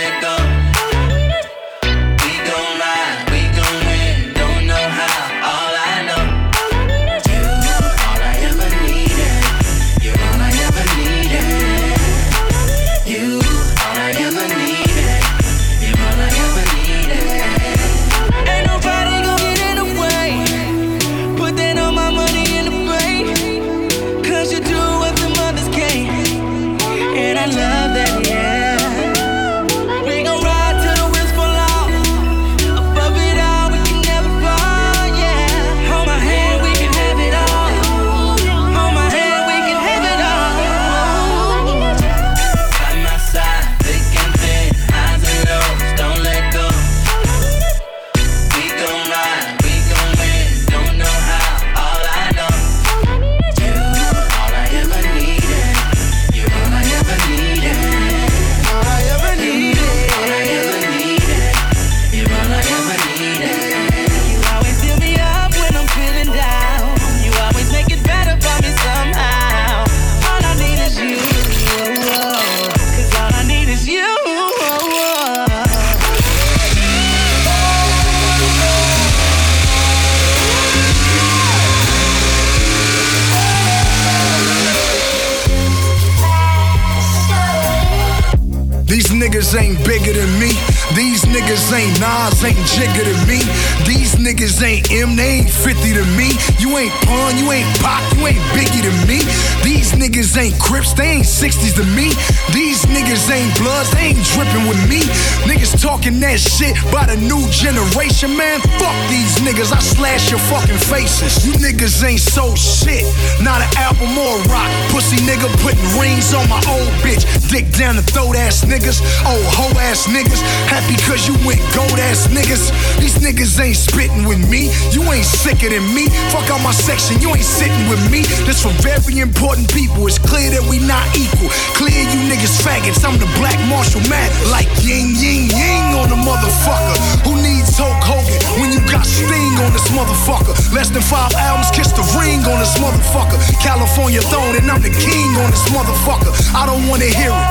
[108.28, 108.60] man.
[108.80, 111.46] Fuck these niggas, I slash your fucking faces.
[111.46, 113.04] You niggas ain't so shit,
[113.42, 114.70] not an album or rock.
[114.92, 117.24] Pussy nigga putting rings on my old bitch.
[117.54, 118.98] Dick down the throat ass niggas,
[119.30, 120.42] old hoe ass niggas.
[120.66, 122.74] Happy cause you went gold ass niggas.
[122.98, 124.74] These niggas ain't spitting with me.
[124.90, 126.10] You ain't sicker than me.
[126.34, 128.26] Fuck out my section, you ain't sitting with me.
[128.50, 130.02] This for very important people.
[130.10, 131.54] It's clear that we not equal.
[131.78, 133.06] Clear you niggas faggots.
[133.06, 134.34] I'm the black Marshall man.
[134.50, 136.98] Like yin yin yin on the motherfucker.
[137.22, 140.58] Who needs Hulk Hogan when you got Sting on this motherfucker?
[140.74, 143.38] Less than five albums, kiss the ring on this motherfucker.
[143.62, 146.34] California throne and I'm the king on this motherfucker.
[146.58, 147.43] I don't wanna hear it.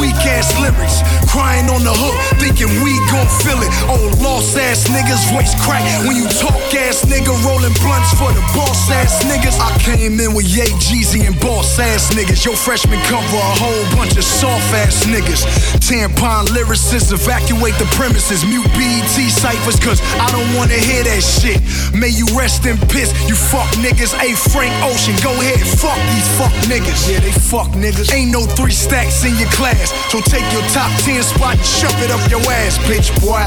[0.00, 3.72] Weak ass lyrics, crying on the hook, thinking we gon' feel it.
[3.88, 8.44] Old lost ass niggas, voice crack when you talk ass nigga, rolling blunts for the
[8.52, 9.56] boss ass niggas.
[9.56, 12.44] I came in with Ye Jeezy and boss ass niggas.
[12.44, 15.44] Your freshman cover a whole bunch of soft ass niggas.
[15.86, 21.62] Tampon lyricists evacuate the premises, mute BET ciphers, cause I don't wanna hear that shit.
[21.94, 24.10] May you rest in piss, you fuck niggas.
[24.18, 27.06] Hey, Frank Ocean, go ahead, fuck these fuck niggas.
[27.06, 28.10] Yeah, they fuck niggas.
[28.10, 31.94] Ain't no three stacks in your class, so take your top 10 spot and shove
[32.02, 33.46] it up your ass, bitch, boy.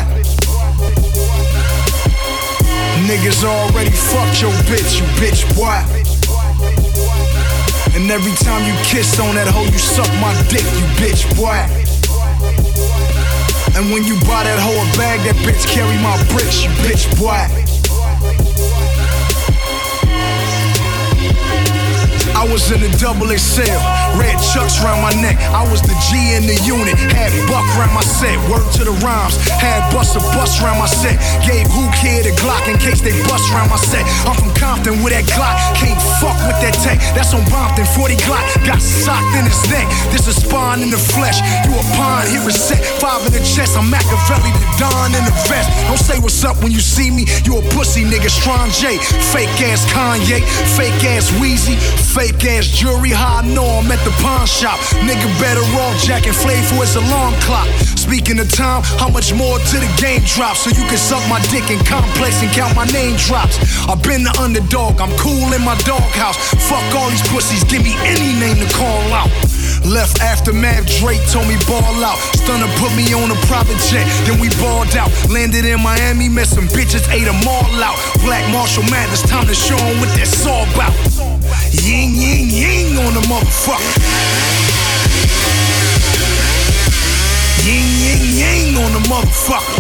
[3.04, 5.76] Niggas already fucked your bitch, you bitch, boy.
[8.00, 11.89] And every time you kiss on that hoe, you suck my dick, you bitch, boy.
[13.76, 18.79] And when you buy that a bag, that bitch carry my bricks, you bitch, boy.
[22.36, 23.80] I was in a double XL,
[24.20, 25.38] red chucks round my neck.
[25.52, 28.38] I was the G in the unit, had buck round my set.
[28.50, 31.18] Word to the rhymes, had bust a bus round my set.
[31.44, 34.06] Gave who kid a Glock in case they bust round my set.
[34.28, 37.02] I'm from Compton with that Glock, can't fuck with that tech.
[37.18, 39.88] That's on Bompton, 40 Glock, got socked in his neck.
[40.14, 41.42] This is spawn in the flesh.
[41.66, 42.80] You a pawn, here is set.
[43.02, 45.68] Five in the chest, I'm Machiavelli, the Don in the vest.
[45.88, 47.26] Don't say what's up when you see me.
[47.44, 49.00] You a pussy nigga, strong J.
[49.34, 50.44] Fake ass Kanye,
[50.78, 53.10] fake ass Weezy, fake ass jewelry.
[53.10, 54.78] How I know I'm at the pawn shop.
[55.08, 57.68] Nigga better off jacking flavor as long clock.
[57.96, 61.40] Speaking of time, how much more to the game drop so you can suck my
[61.48, 63.56] dick in complex and count my name drops.
[63.88, 66.36] I've been the underdog, I'm cool in my doghouse.
[66.68, 69.32] Fuck all these pussies, give me any name to call out.
[69.88, 72.20] Left aftermath, Drake told me ball out.
[72.36, 75.08] Stunner put me on a private jet, then we balled out.
[75.32, 77.96] Landed in Miami, met some bitches, ate them all out.
[78.28, 81.39] Black Marshall Mathers, time to show show 'em what that's all about.
[81.72, 84.00] Ying, ying, ying on the motherfucker.
[87.64, 89.78] Ying, ying, ying on the motherfucker.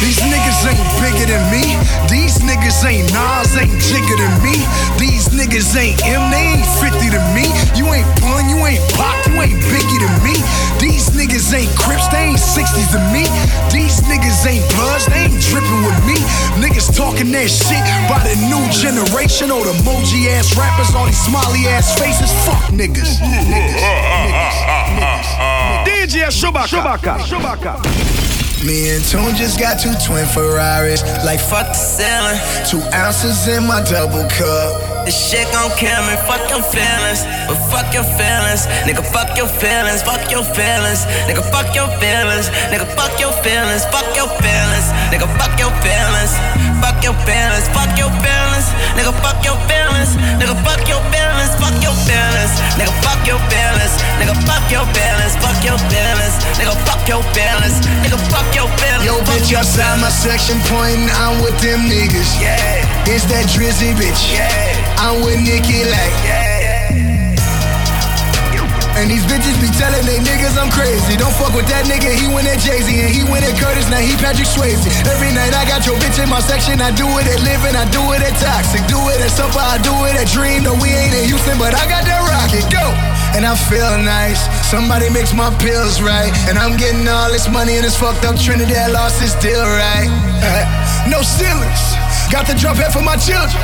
[0.00, 1.74] These niggas ain't bigger than me.
[2.08, 4.62] These niggas ain't Nas, ain't Jigger than me.
[4.98, 7.50] These niggas ain't M, they ain't 50 to me.
[7.74, 10.38] You ain't Pun, you ain't Pop, you ain't Biggie to me.
[10.78, 13.26] These niggas ain't Crips, they ain't 60s to me.
[13.74, 16.18] These niggas ain't Bloods, they ain't dripping with me.
[16.62, 19.50] Niggas talking that shit by the new generation.
[19.50, 22.30] Or the emoji ass rappers, all these smiley ass faces.
[22.46, 23.18] Fuck niggas.
[23.50, 23.82] Niggas.
[25.86, 27.18] DJ Chewbacca.
[27.26, 28.25] Chewbacca.
[28.64, 31.02] Me and Tune just got two twin Ferraris.
[31.24, 32.40] Like fuck the ceiling.
[32.64, 34.96] Two ounces in my double cup.
[35.06, 39.46] This shit gon' kill me, fuck your feelings, but fuck your feelings, nigga, fuck your
[39.46, 44.90] feelings, fuck your feelings, nigga, fuck your feelings, nigga, fuck your feelings, fuck your feelings,
[45.14, 46.34] nigga, fuck your feelings,
[46.82, 48.66] fuck your feelings, fuck your feelings,
[48.98, 52.94] nigga, fuck your feelings, nigga, fuck your feelings, fuck your feelings, nigga,
[54.66, 59.06] fuck your feelings, fuck your feelings, nigga, fuck your feelings, nigga, fuck your feelings.
[59.06, 62.34] Yo, bitch, outside my section pointing, I'm with them niggas.
[62.42, 63.06] Yeah.
[63.06, 64.34] It's that drizzy bitch.
[64.34, 64.50] Yeah.
[64.98, 66.14] I'm with Nicki like.
[68.96, 71.14] And these bitches be telling they niggas I'm crazy.
[71.14, 74.02] Don't fuck with that nigga, he went at Jay-Z and he went at Curtis, now
[74.02, 74.82] he Patrick Swayze.
[75.06, 76.82] Every night I got your bitch in my section.
[76.82, 79.78] I do it at Living, I do it at Toxic, do it at Supper, I
[79.78, 80.66] do it at Dream.
[80.66, 82.66] No, we ain't in Houston, but I got that rocket.
[82.66, 83.15] Go!
[83.36, 84.40] And I feel nice.
[84.70, 86.32] Somebody makes my pills right.
[86.48, 90.08] And I'm getting all this money and this fucked up Trinidad lost is still right.
[91.12, 92.05] no ceilings.
[92.26, 93.54] Got the drop head for my children.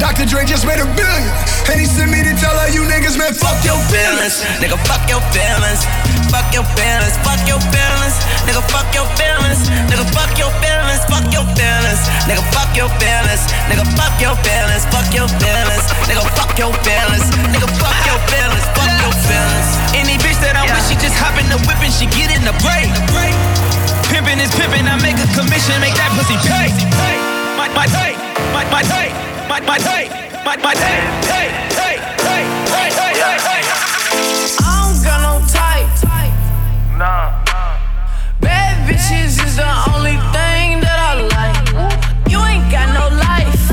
[0.00, 0.24] Dr.
[0.24, 1.28] Dre just made a billion.
[1.68, 4.40] And he sent me to tell all you niggas, man, fuck your feelings.
[4.64, 5.84] Nigga, fuck your feelings.
[6.32, 7.14] Fuck your feelings.
[7.20, 8.16] Fuck your feelings.
[8.48, 9.60] Nigga, fuck your feelings.
[9.92, 11.04] Nigga, fuck your feelings.
[11.04, 12.00] Fuck your feelings.
[12.24, 13.44] Nigga, fuck your feelings.
[13.68, 14.84] Nigga, fuck your feelings.
[14.88, 15.84] Fuck your feelings.
[16.08, 17.28] Nigga, fuck your feelings.
[17.52, 18.64] Nigga, fuck your feelings.
[18.72, 19.68] Fuck your feelings.
[19.92, 22.40] Any bitch that I'm with, she just hop in the whip and she get in
[22.48, 22.88] the break.
[24.08, 27.17] Pimpin' is pimpin', I make a commission, make that pussy pay.
[27.74, 28.12] My my tay,
[28.52, 29.08] my my tay,
[29.48, 30.08] my my tay,
[30.44, 30.98] my my tay,
[31.28, 31.46] tay.
[34.60, 35.88] I don't got no type.
[36.98, 37.44] Nah.
[38.40, 41.58] Bad bitches is the only thing that I like.
[42.30, 43.70] You ain't got no life.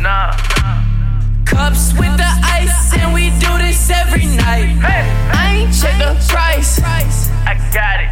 [0.00, 0.32] Nah.
[1.44, 4.78] Cups with the ice, and we do this every night.
[4.82, 6.80] I ain't check the price.
[7.46, 8.10] I got it.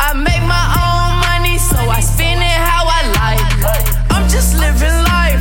[0.00, 3.99] I make my own money, so I spend it how I like.
[4.10, 5.40] I'm just living life.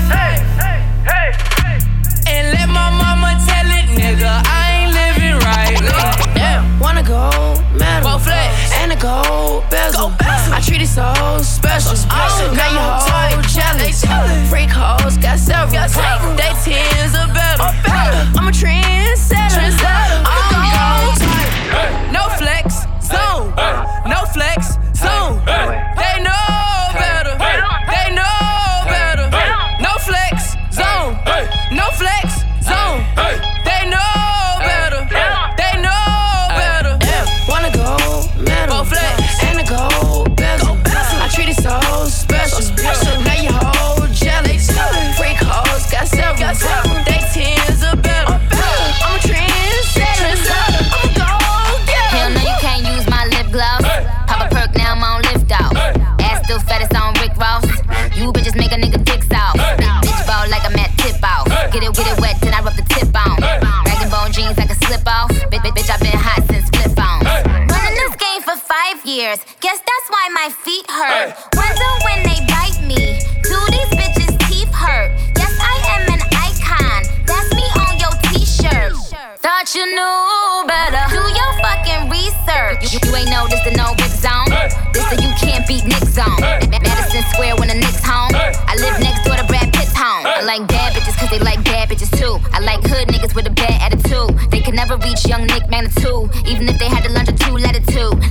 [2.27, 5.77] And let my mama tell it, nigga, I ain't living right.
[6.33, 7.29] Damn, wanna go
[7.73, 8.19] medal,
[8.81, 10.13] and a gold bezel.
[10.21, 11.93] I treat it so special.
[12.11, 14.03] Oh, now you whole jealous.
[14.49, 16.35] Freak hoes got several.
[16.35, 17.69] They tens are better.
[18.37, 19.28] I'm a trendsetter.
[69.29, 69.45] Years.
[69.61, 71.35] Guess that's why my feet hurt.
[71.53, 73.19] Wonder when they bite me.
[73.45, 75.11] Do these bitches' teeth hurt?
[75.37, 76.99] Yes, I am an icon.
[77.29, 78.93] That's me on your t-shirt.
[79.39, 81.03] Thought you knew better.
[81.13, 82.93] Do your fucking research.
[82.93, 84.49] You, you ain't know this the no Rick zone.
[84.93, 86.39] This the you can't beat Nick zone.
[86.73, 88.33] Ma- Madison Square when the Knicks home.
[88.33, 90.25] I live next door to Brad Pitt's home.
[90.25, 92.39] I like bad bitches cause they like bad bitches too.
[92.51, 94.33] I like hood niggas with a bad attitude.
[94.51, 96.33] They can never reach young Nick Magnitude.
[96.47, 98.17] Even if they had to lunch a two latitude.
[98.19, 98.28] Listen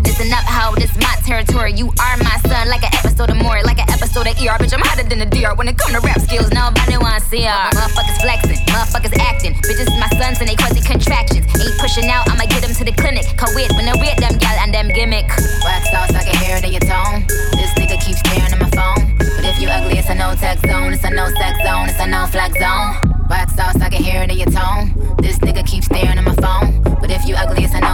[1.38, 1.72] territory.
[1.72, 4.58] You are my son, like an episode of more, like an episode of ER.
[4.58, 5.54] Bitch, I'm hotter than the DR.
[5.54, 7.70] When it come to rap skills, nobody wanna see her.
[7.78, 9.54] Motherfuckers flexing, motherfuckers acting.
[9.62, 11.46] Bitches my sons and they quasi contractions.
[11.62, 13.22] Ain't pushing out, I'ma get them to the clinic.
[13.38, 15.28] Cause with when I read them gal and them gimmick.
[15.62, 17.22] Wax sauce, I can hear it in your tone.
[17.54, 19.14] This nigga keeps staring at my phone.
[19.18, 22.00] But if you ugly, it's a no text zone, it's a no sex zone, it's
[22.02, 23.14] a no flex zone.
[23.30, 24.90] Wax sauce, I can hear it in your tone.
[25.22, 26.82] This nigga keeps staring at my phone.
[27.00, 27.87] But if you ugly, it's a no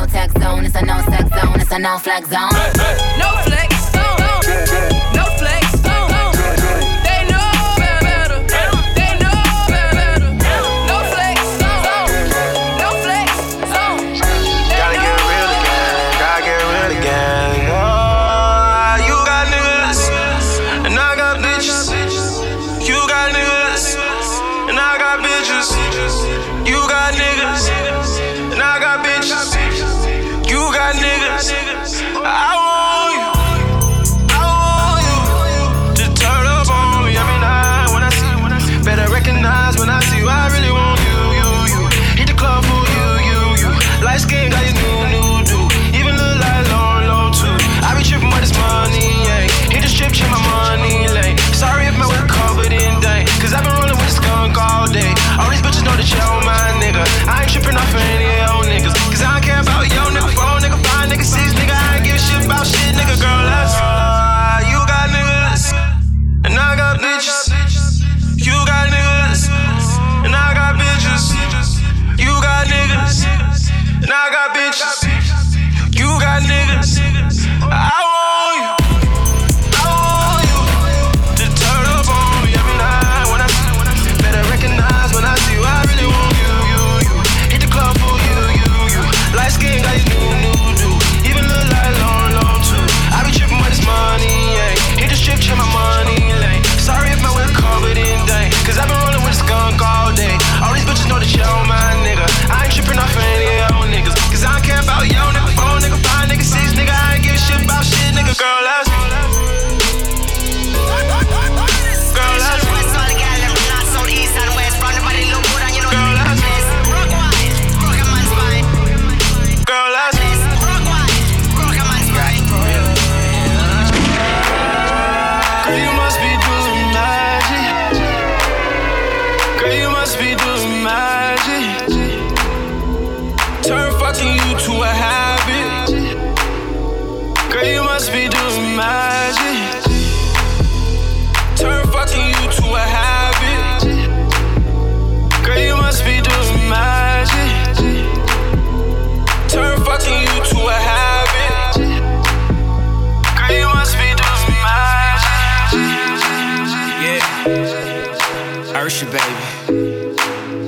[0.55, 2.51] zone, it's a no sex zone, it's a no flex zone.
[3.19, 3.74] No flex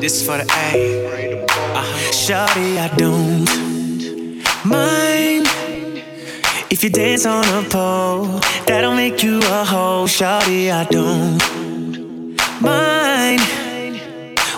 [0.07, 1.45] This for the A.
[1.75, 2.47] Uh-huh.
[2.79, 3.45] I don't
[4.65, 5.49] mind
[6.71, 8.39] if you dance on a pole.
[8.69, 10.07] That'll make you a hoe.
[10.07, 11.43] Shawty, I don't
[12.63, 13.41] mind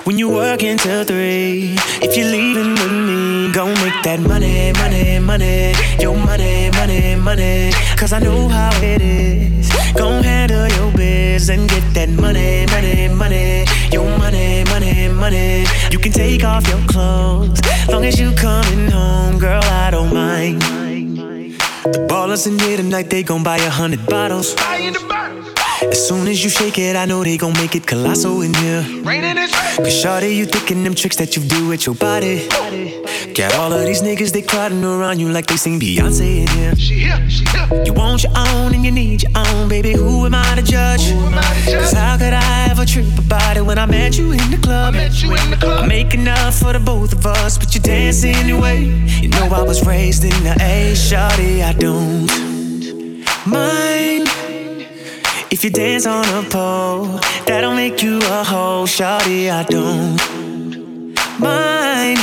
[0.05, 1.77] when you work until three.
[2.03, 5.73] If you're leaving with me, gon' make that money, money, money.
[5.99, 7.73] Your money, money, money.
[7.97, 9.73] Cause I know how it is.
[9.97, 13.65] Gon' handle your biz and get that money, money, money.
[13.91, 15.65] Your money, money, money.
[15.91, 17.61] You can take off your clothes.
[17.89, 20.63] Long as you coming home, girl, I don't mind.
[20.63, 24.55] The ballers in here tonight, they gon' buy a hundred bottles.
[25.81, 28.83] As soon as you shake it, I know they gon' make it colossal in here.
[28.83, 32.49] Cause shawty, you thinking them tricks that you do with your body.
[33.35, 36.75] Got all of these niggas, they crowding around you like they sing Beyonce in here.
[36.75, 37.85] She here, she here.
[37.85, 39.93] You want your own and you need your own, baby.
[39.93, 41.13] Who am I to judge?
[41.73, 44.97] Cause how could I ever trip about it when I met you in the club?
[44.97, 48.85] I make enough for the both of us, but you dance anyway.
[49.23, 52.27] You know I was raised in the A, shawty, I don't
[53.47, 54.38] mind.
[55.51, 57.07] If you dance on a pole,
[57.47, 59.51] that'll make you a hoe, shawty.
[59.51, 60.19] I don't
[61.41, 62.19] mind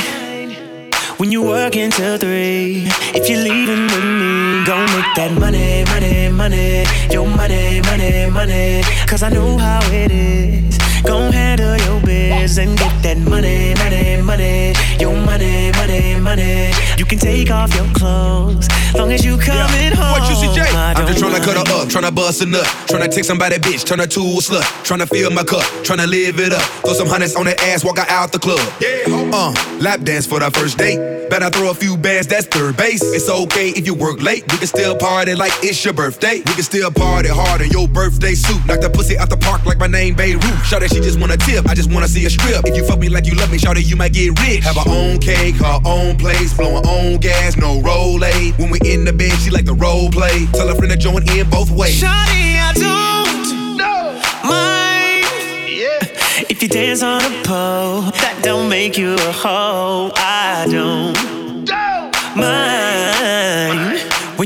[1.18, 2.84] when you work until three.
[3.14, 6.84] If you're leaving with me, gon' make that money, money, money.
[7.12, 8.82] Your money, money, money.
[9.08, 10.85] Cause I know how it is.
[11.04, 14.74] Gon' handle your biz and get that money, money, money.
[14.98, 16.72] Your money, money, money.
[16.98, 20.12] You can take off your clothes, long as you coming home.
[20.12, 20.68] What you see, Jay?
[20.68, 21.92] I I'm just don't tryna cut her mind.
[21.94, 25.08] up, tryna bust a nut, tryna take somebody bitch, turn her to a slut, tryna
[25.08, 26.62] fill my cup, tryna live it up.
[26.84, 28.60] Throw some hundreds on that ass, walk her out the club.
[28.80, 30.98] Yeah, uh, lap dance for the first date.
[31.28, 33.02] Better throw a few bands, that's third base.
[33.02, 36.38] It's okay if you work late, we can still party like it's your birthday.
[36.38, 38.64] We can still party hard in your birthday suit.
[38.66, 40.64] Knock the pussy out the park like my name Babe Ruth.
[40.64, 42.64] Shout that she just wanna tip, I just wanna see a strip.
[42.64, 44.64] If you fuck me like you love me, shout that you might get rich.
[44.64, 48.56] Have her own cake, her own place, blowing own gas, no roll aid.
[48.58, 50.46] When we in the bed, she like the role play.
[50.52, 52.00] Tell her friend to join in both ways.
[52.00, 54.16] Shawty, I don't
[54.48, 55.26] mind
[56.50, 58.02] if you dance on a pole.
[58.22, 60.12] That don't make you a hoe.
[60.16, 61.16] I don't
[62.36, 63.15] mind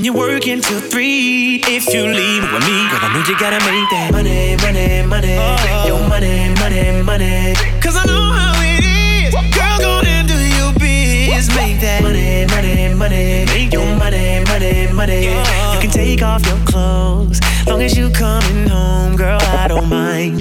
[0.01, 1.61] when you work until three.
[1.67, 5.37] If you leave with me, girl, I know you gotta make that money, money, money.
[5.37, 5.87] Uh-huh.
[5.87, 7.55] Your money, money, money.
[7.83, 9.35] Cause I know how it is.
[9.53, 11.49] Girl, go and do your biz.
[11.55, 13.69] Make that money, money, money.
[13.69, 15.29] Your money, money, money.
[15.29, 15.75] Uh-huh.
[15.75, 19.39] You can take off your clothes, long as you coming home, girl.
[19.43, 20.41] I don't mind.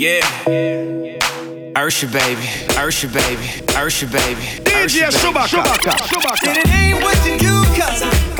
[0.00, 0.24] Yeah.
[1.76, 2.48] Usher, baby.
[2.78, 3.44] Usher, baby.
[3.76, 4.40] Usher, baby.
[4.64, 5.64] DJ Chewbacca.
[6.08, 6.48] Chewbacca.
[6.48, 8.39] And it ain't what you do, cause So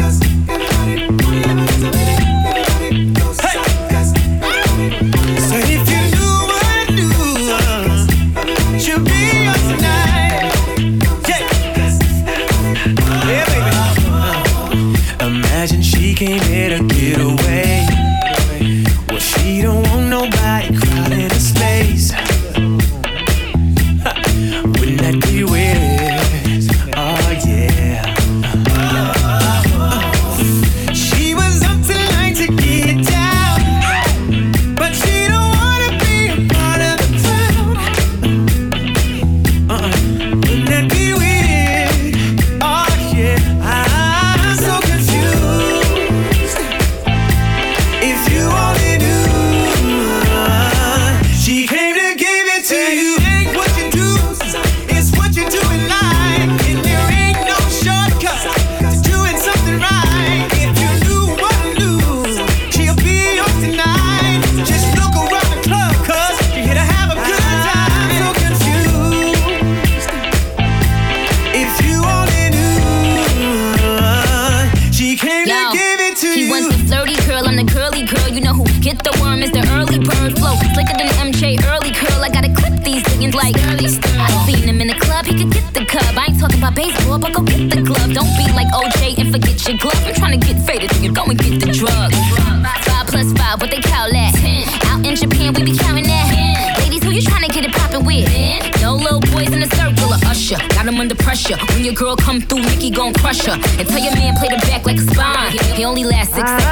[103.31, 103.79] Nicki gon' crush her.
[103.79, 105.53] And tell your man play the back like a spine.
[105.77, 106.70] He only lasts six seconds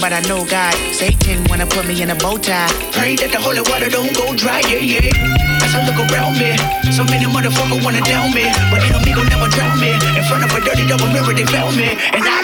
[0.00, 0.74] but I know God.
[0.94, 2.70] Satan wanna put me in a bow tie.
[2.92, 5.64] Pray that the holy water don't go dry, yeah, yeah.
[5.64, 6.54] As I look around me,
[6.92, 9.92] so many motherfuckers wanna down me, but don't gon' never drown me.
[10.16, 12.37] In front of a dirty double mirror, they found me, and I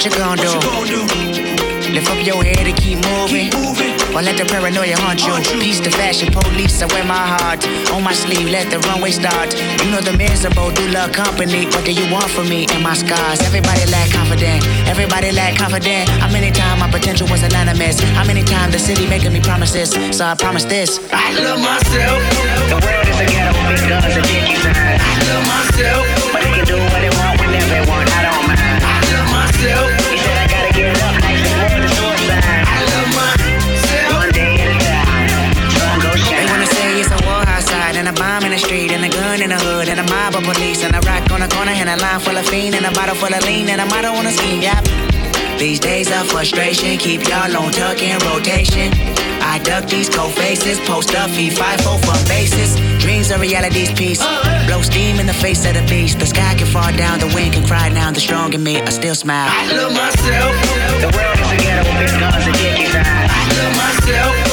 [0.00, 1.92] What you gonna do?
[1.92, 3.52] Lift up your head and keep moving.
[4.16, 5.36] Or let the paranoia haunt you.
[5.60, 7.60] Peace the fashion police, I wear my heart
[7.92, 8.48] on my sleeve.
[8.48, 9.52] Let the runway start.
[9.52, 11.66] You know the miserable do love company.
[11.66, 13.42] What do you want from me and my scars?
[13.42, 14.64] Everybody lack confident.
[14.88, 16.08] Everybody lack confident.
[16.08, 18.00] How many times my potential was anonymous?
[18.16, 19.92] How many times the city making me promises?
[20.16, 20.96] So I promise this.
[21.12, 22.24] I love myself.
[22.72, 24.96] The world is a ghetto big guns and dick inside.
[24.96, 28.06] I love myself, but they can do what they want whenever they want.
[28.14, 28.62] I don't mind.
[28.62, 29.86] I love myself.
[30.06, 32.62] He said I gotta get up, life is more than suicide.
[32.62, 34.10] I love myself.
[34.22, 35.30] One day at a time,
[35.74, 36.38] sun gon' shine.
[36.38, 39.10] They wanna say it's a war outside and a bomb in the street and a
[39.10, 41.74] gun in the hood and a mob of police and a rock on the corner
[41.74, 44.14] and a line full of fiend and a bottle full of lean and a motto
[44.14, 44.62] on a scheme.
[44.62, 44.86] Yep.
[45.58, 48.94] These days of frustration keep y'all on tuck in rotation.
[49.42, 51.98] I duck these cold faces, post up, feed five for
[52.28, 52.89] bases.
[53.20, 54.18] Dreams are reality's piece.
[54.66, 56.18] Blow steam in the face of the beast.
[56.18, 58.10] The sky can fall down, the wind can cry now.
[58.10, 59.50] The strong in me, I still smile.
[59.52, 60.56] I love myself.
[61.04, 62.88] The world is ghetto with guns and dick.
[62.96, 64.49] I love myself,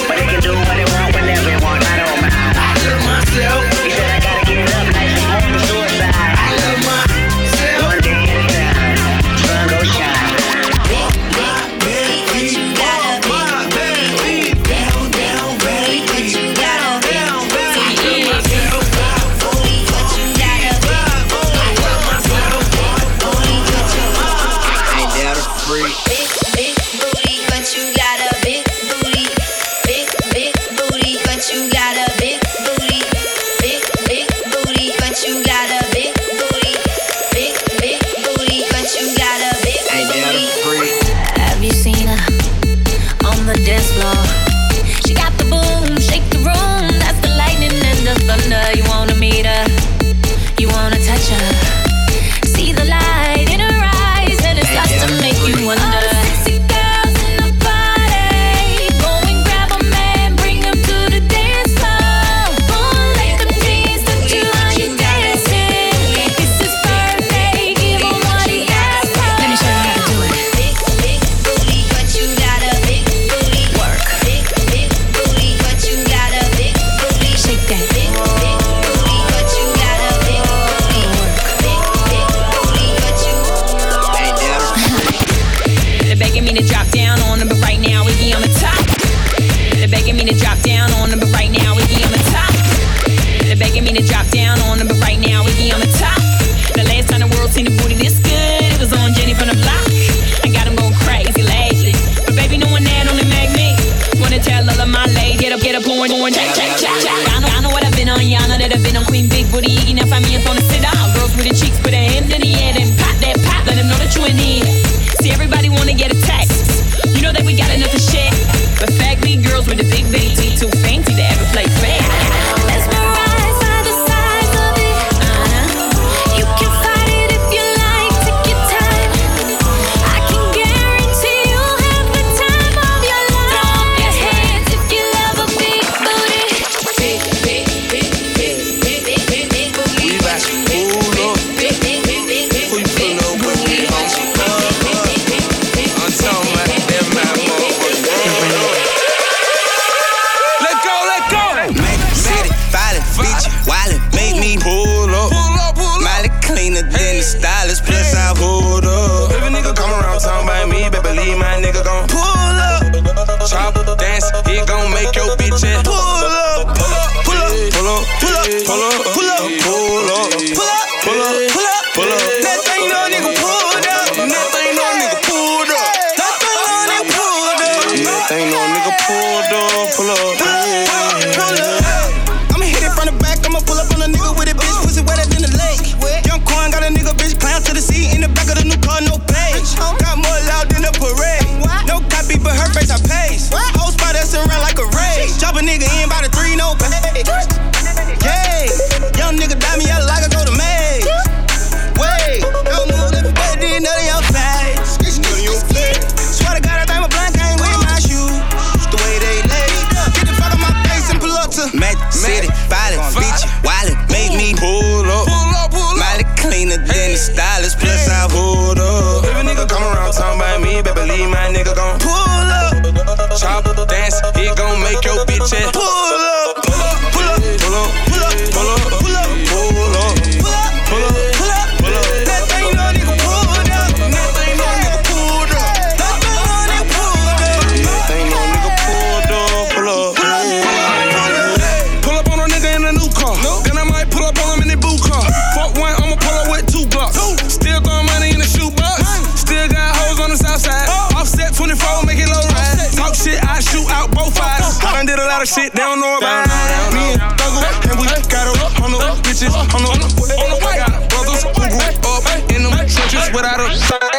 [255.38, 256.50] lot of shit they don't know about.
[256.98, 261.06] Me and Thugger, and we got a hundred bitches on the on the I got
[261.14, 263.70] brothers who grew up in them trenches without a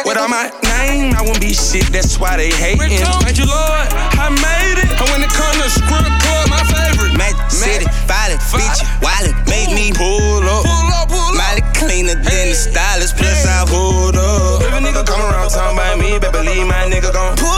[0.07, 0.47] without my
[0.79, 1.11] name.
[1.11, 1.91] I wouldn't be shit.
[1.91, 3.03] That's why they hating.
[3.03, 3.87] Thank you, Lord.
[4.15, 4.87] I made it.
[4.95, 7.11] And when it comes to script club, my favorite.
[7.19, 10.63] Magic City, violent, bitch, wallet, make me pull up.
[10.63, 11.35] Pull up, pull up.
[11.35, 14.63] Molly cleaner than the stylist, plus I pulled up.
[14.63, 17.48] If a nigga come around talking about me, better believe my nigga gon' pull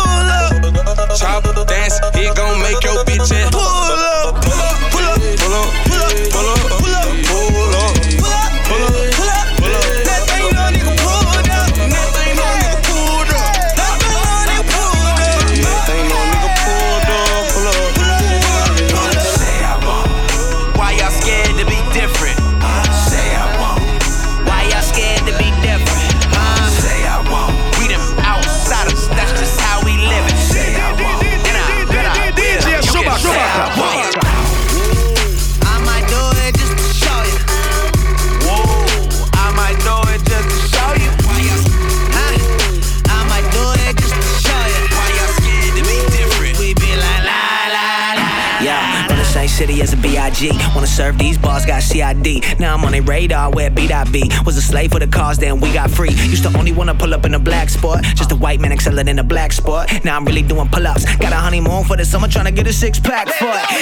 [51.02, 52.60] serve these bars, got CID.
[52.60, 54.30] Now I'm on a radar where B.I.B.
[54.46, 56.12] Was a slave for the cause, then we got free.
[56.30, 58.04] Used to only wanna pull up in a black sport.
[58.04, 59.90] Just a white man excelling in a black sport.
[60.06, 61.04] Now I'm really doing pull ups.
[61.18, 63.30] Got a honeymoon for the summer, trying to get a six pack.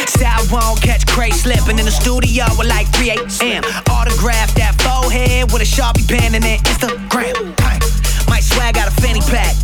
[0.08, 3.64] Say I won't catch Crae slipping in the studio with like 3 a.m.
[3.92, 7.36] Autograph that forehead with a Sharpie pen and then Instagram.
[8.30, 9.56] Might swag out a fanny pack.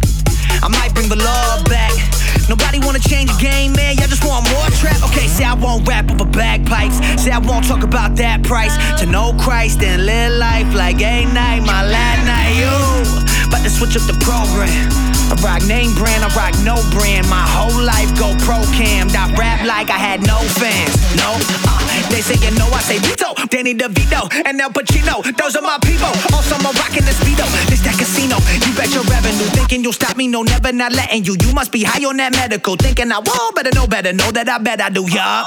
[0.62, 2.05] I might bring the love back.
[2.48, 3.98] Nobody wanna change the game, man.
[3.98, 5.02] Y'all just want more trap.
[5.04, 6.98] Okay, say I won't rap over bagpipes.
[7.22, 8.76] Say I won't talk about that price.
[9.00, 12.54] To know Christ and live life like a night, my last night.
[12.62, 14.90] You about to switch up the program.
[15.30, 17.30] I rock name brand, I rock no brand.
[17.30, 19.10] My whole life go pro cam.
[19.14, 20.94] I rap like I had no fans.
[21.18, 25.24] No, uh, they say you know I say Vito, Danny DeVito, and Al Pacino.
[25.38, 26.12] Those are my people.
[26.34, 27.46] Also, I'm rocking the speedo.
[27.70, 28.38] This that casino.
[28.66, 29.50] You bet your revenue.
[29.58, 30.28] Thinking you'll stop me?
[30.28, 31.36] No, never not letting you.
[31.42, 32.76] You must be high on that medical.
[32.76, 34.14] Thinking I won't, better know better.
[34.14, 35.46] Know that I bet I do, y'all.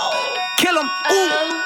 [0.59, 0.89] Kill 'em.
[1.13, 1.63] Ooh.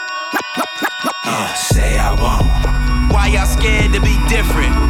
[1.25, 3.13] Uh, say I won't.
[3.13, 4.82] Why y'all scared to be different?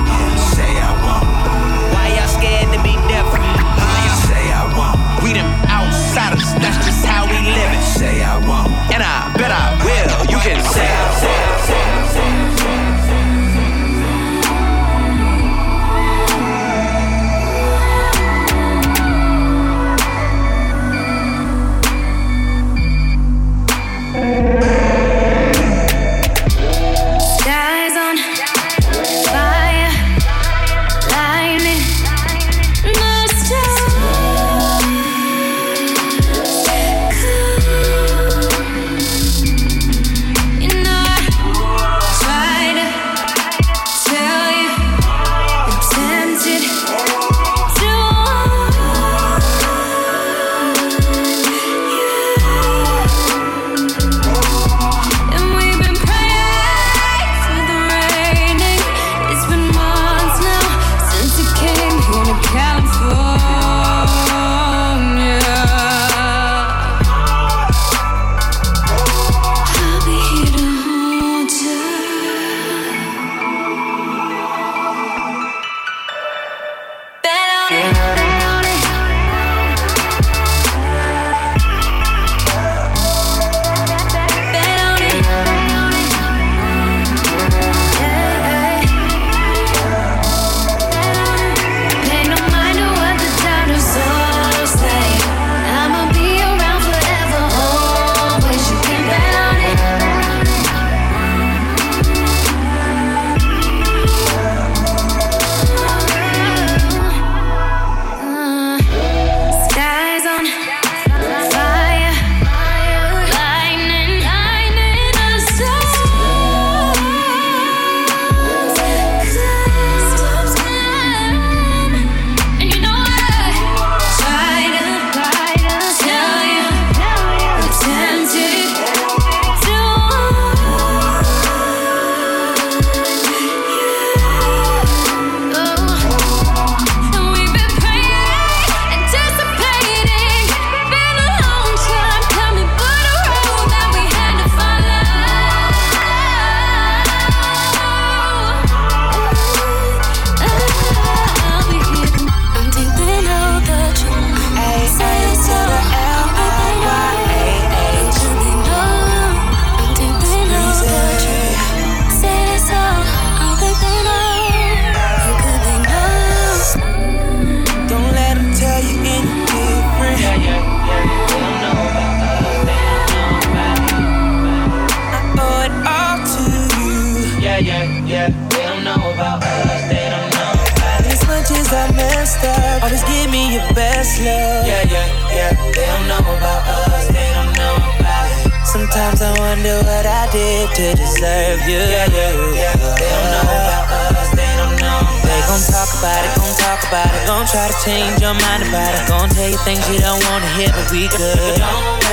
[197.83, 201.09] Change your mind about it, gon' tell you things you don't wanna hear, but we
[201.09, 201.59] good.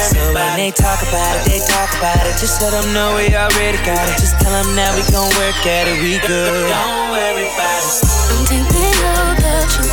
[0.01, 2.33] So when they talk about it, they talk about it.
[2.41, 4.17] Just let them know we already got it.
[4.17, 6.73] Just tell them that we gon' work at it, we good.
[6.73, 8.01] Don't worry about it.
[8.01, 9.85] Don't think they know that you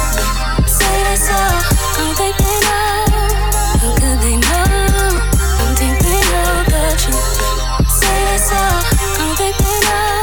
[0.65, 1.61] say that's all.
[2.01, 3.05] Don't think they know.
[3.77, 4.65] How could they know?
[5.61, 7.13] Don't think they know that you
[7.85, 8.81] say that's all.
[9.21, 10.16] Don't think they know.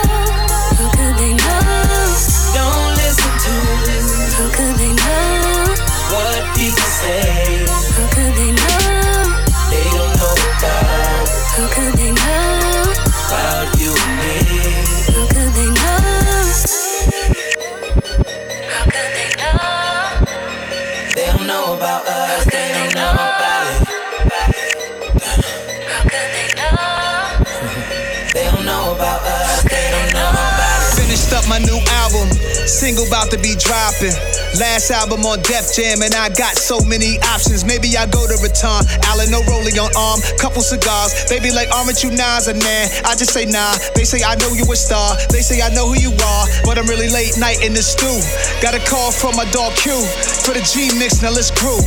[32.68, 34.16] Single about to be dropping.
[34.60, 37.66] Last album on Def Jam, and I got so many options.
[37.66, 41.26] Maybe I go to Raton, Allen, no rolling on arm, couple cigars.
[41.30, 43.10] Be like, aren't you Nas nah?
[43.10, 43.76] I just say nah.
[43.96, 45.18] They say I know you a star.
[45.28, 48.22] They say I know who you are, but I'm really late night in the stew.
[48.62, 49.92] Got a call from my dog Q
[50.46, 51.22] for the G mix.
[51.22, 51.84] Now let's groove.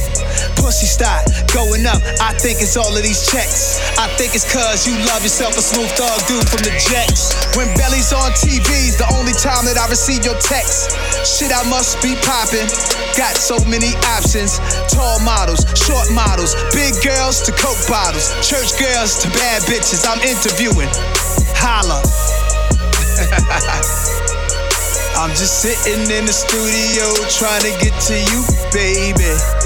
[0.66, 1.22] Pussy stop
[1.54, 2.02] going up.
[2.18, 3.78] I think it's all of these checks.
[4.02, 7.38] I think it's cause you love yourself a smooth dog dude from the Jets.
[7.54, 10.90] When Belly's on TV's the only time that I receive your text.
[11.22, 12.66] Shit, I must be popping.
[13.14, 14.58] Got so many options.
[14.90, 20.02] Tall models, short models, big girls to coke bottles, church girls to bad bitches.
[20.02, 20.90] I'm interviewing.
[21.54, 22.02] Holla.
[25.14, 28.42] I'm just sitting in the studio trying to get to you,
[28.74, 29.65] baby.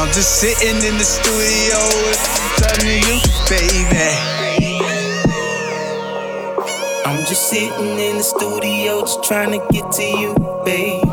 [0.00, 1.76] I'm just sitting in the studio
[2.56, 3.20] talking to you,
[3.50, 4.08] baby.
[7.04, 11.04] I'm just sitting in the studio just trying to get to you, baby.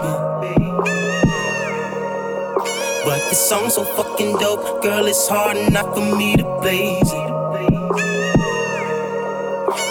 [3.03, 7.31] But this song's so fucking dope, girl, it's hard enough for me to blaze it.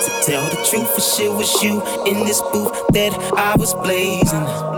[0.05, 4.76] To tell the truth, for shit was you in this booth that I was blazing.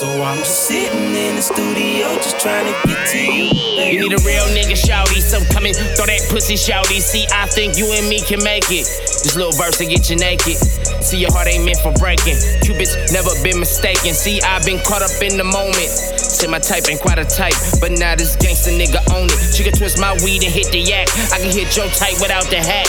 [0.00, 3.52] So I'm just sitting in the studio just trying to get to you.
[3.76, 4.00] baby.
[4.00, 7.04] You need a real nigga shouty, so come and throw that pussy shouty.
[7.04, 8.88] See, I think you and me can make it.
[8.88, 10.56] This little verse to get you naked.
[11.04, 12.40] See, your heart ain't meant for breaking.
[12.64, 14.16] Cupid's never been mistaken.
[14.16, 15.92] See, I've been caught up in the moment.
[16.16, 19.52] Say my type ain't quite a type, but now this gangster nigga own it.
[19.52, 21.12] She can twist my weed and hit the yak.
[21.28, 22.88] I can hit your type without the hat.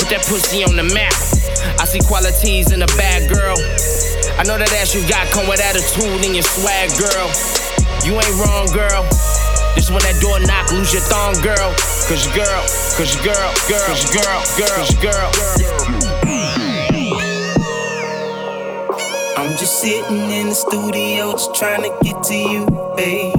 [0.00, 1.12] Put that pussy on the map.
[1.76, 3.60] I see qualities in a bad girl.
[4.38, 7.26] I know that ass you got come with attitude and your swag, girl.
[8.06, 9.02] You ain't wrong, girl.
[9.74, 11.74] Just when that door knock, lose your thong, girl.
[12.06, 12.62] Cause your girl,
[12.94, 15.30] cause your girl, girl, cause girl, girl, cause your girl.
[19.34, 22.62] I'm just sitting in the studio just trying to get to you,
[22.94, 23.34] baby.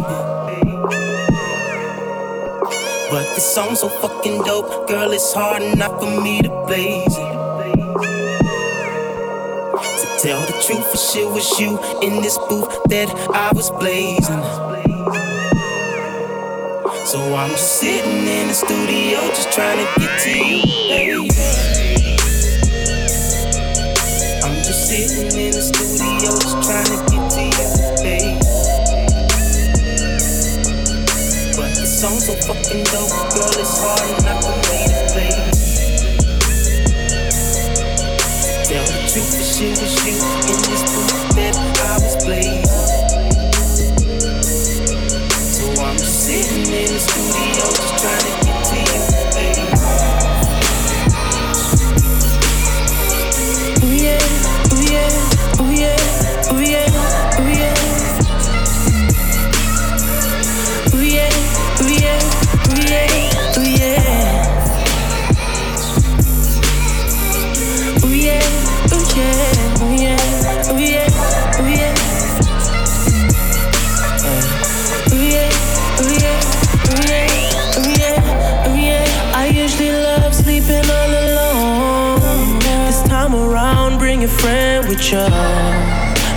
[3.07, 7.39] But this song's so fucking dope, girl, it's hard enough for me to blaze it.
[10.21, 14.43] Tell the truth, for shit was you in this booth that I was blazing.
[17.05, 21.29] So I'm just sitting in the studio just trying to get to you, baby.
[24.43, 27.69] I'm just sitting in the studio just trying to get to you,
[28.03, 28.35] baby.
[31.55, 34.68] But the song's so fucking dope, girl, it's hard enough to
[39.59, 40.48] truth, the shit was you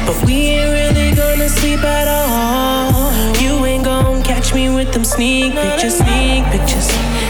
[0.06, 3.12] But we ain't really gonna sleep at all.
[3.40, 6.88] You ain't gonna catch me with them sneak pictures, sneak pictures.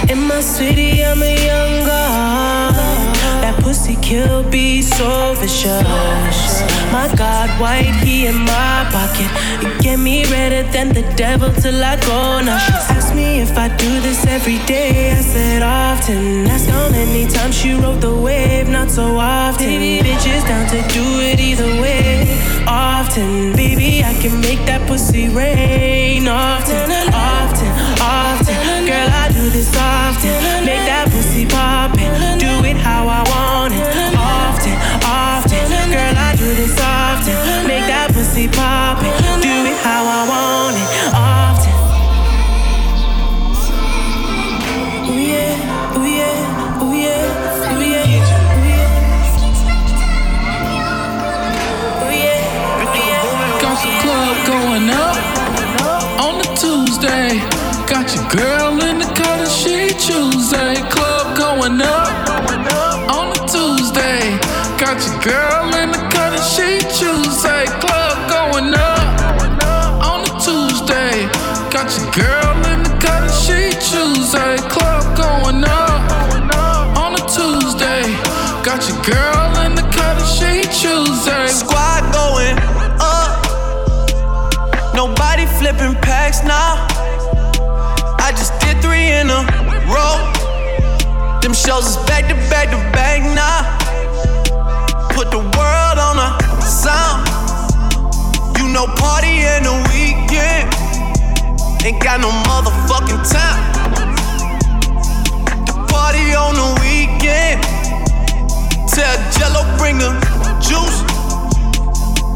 [0.09, 0.92] In my city,
[4.13, 6.51] kill be so vicious.
[6.97, 9.31] My God white, he in my pocket.
[9.63, 12.19] You get me redder than the devil till I go.
[12.47, 15.13] Now she asked me if I do this every day.
[15.19, 16.47] I said often.
[16.55, 19.81] Asked how many times she rode the wave, not so often.
[20.07, 22.29] Bitches down to do it either way.
[22.67, 26.29] Often, baby, I can make that pussy rain.
[26.29, 26.85] Often,
[27.15, 27.73] often,
[28.19, 28.57] often.
[28.91, 30.37] Girl, I do this often.
[30.69, 32.02] Make that pussy poppin'.
[58.33, 60.81] Girl in the cut and she Tuesday.
[60.89, 62.09] Club going up
[63.13, 64.25] on the Tuesday.
[64.81, 67.67] Got your girl in the cut and she Tuesday.
[67.85, 69.05] Club going up
[70.09, 71.29] on the Tuesday.
[71.69, 74.57] Got your girl in the cut and she Tuesday.
[74.73, 76.01] Club going up
[76.97, 78.03] on a Tuesday.
[78.65, 81.49] Got your girl in the cut and she Tuesday.
[81.49, 82.57] Squad going
[82.97, 83.45] up.
[84.95, 86.92] Nobody flipping packs now.
[89.03, 89.43] Three in a
[89.91, 90.17] row.
[91.41, 93.59] Them shows is back to back to back now.
[95.11, 96.29] Put the world on a
[96.63, 97.27] sound.
[98.59, 100.71] You know, party in the weekend.
[101.85, 103.63] Ain't got no motherfucking time.
[105.67, 107.61] The party on the weekend.
[108.89, 110.11] Tell Jello bring the
[110.63, 111.03] juice.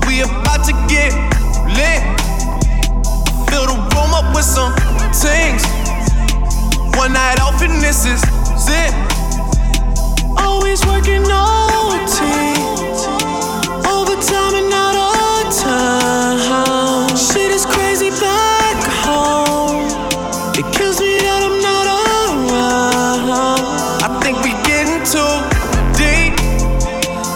[0.08, 1.14] We about to get
[1.78, 2.02] lit.
[3.50, 4.74] Fill the room up with some
[5.12, 5.75] things.
[6.96, 8.22] One night off and this is
[8.68, 8.92] it.
[10.38, 12.18] Always working OT.
[13.84, 17.14] Overtime and out of time.
[17.14, 19.84] Shit is crazy back home.
[20.56, 23.60] It kills me that I'm not around.
[24.02, 25.36] I think we getting too
[26.00, 26.32] deep.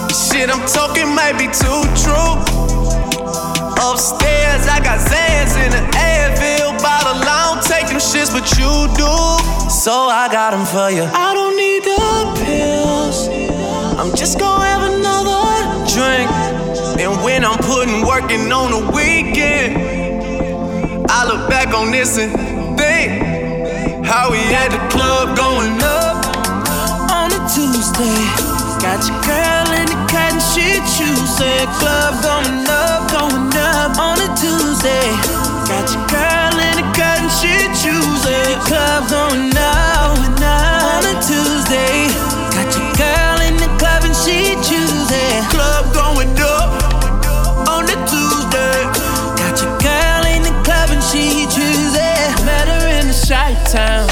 [0.08, 2.32] Shit I'm talking might be too true.
[3.76, 7.20] Upstairs, I got Xans in the Advil bottle.
[7.20, 9.19] I don't take them shits, but you do.
[9.90, 11.02] So I got them for you.
[11.02, 11.98] I don't need the
[12.46, 13.26] pills.
[13.98, 16.30] I'm just gonna have another drink.
[17.02, 19.82] And when I'm putting working on the weekend,
[21.10, 22.30] I look back on this and
[22.78, 26.22] think how we had the club going up
[27.10, 28.22] on a Tuesday.
[28.78, 31.66] Got your girl in the cut and she Tuesday.
[31.82, 35.39] Club going up, going up on a Tuesday.
[35.70, 38.58] Got your girl in the cut and she Tuesday.
[38.66, 42.10] Club going up on a Tuesday.
[42.50, 45.30] Got your girl in the club and she Tuesday.
[45.54, 46.74] Club going up
[47.70, 48.82] on a Tuesday.
[49.38, 52.18] Got your girl in the club and she Tuesday.
[52.44, 54.09] Met her in the shy town.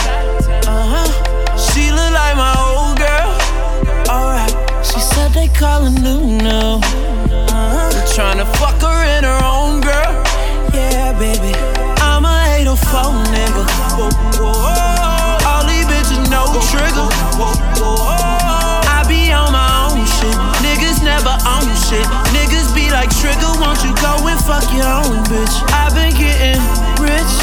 [24.49, 25.57] Fuck your own bitch?
[25.77, 26.63] I've been getting
[27.05, 27.35] rich.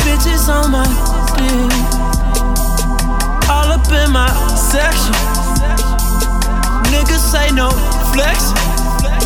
[0.00, 0.88] Bitches on my
[1.36, 1.72] dick.
[3.50, 5.12] All up in my section.
[6.90, 7.68] Niggas say no
[8.14, 8.38] flex.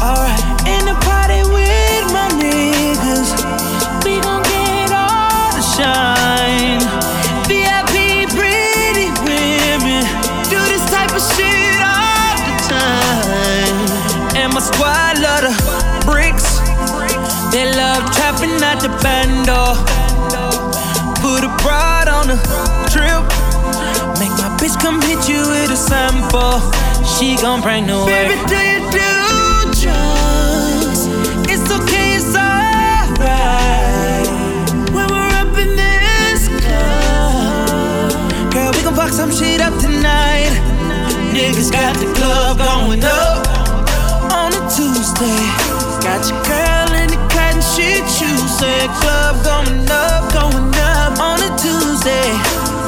[0.03, 3.31] Alright, in the party with my niggas.
[4.05, 6.10] We gon' get all the shine.
[18.41, 19.75] Trapping at the bando.
[21.21, 21.49] Put a
[22.09, 22.37] on the
[22.91, 23.23] trip.
[24.19, 26.61] Make my bitch come hit you with a sample.
[27.05, 28.07] She gon' bring the.
[28.07, 28.99] Baby, do you do
[29.81, 31.07] drugs?
[31.49, 34.27] It's okay, it's alright.
[34.95, 40.53] When we're up in this club, girl, we gon' fuck some shit up tonight.
[41.33, 43.47] Niggas got the club going up
[44.33, 45.90] on a Tuesday.
[46.03, 48.89] Got your girl in the cut and she Tuesday.
[49.01, 52.33] Club going up, going up on a Tuesday.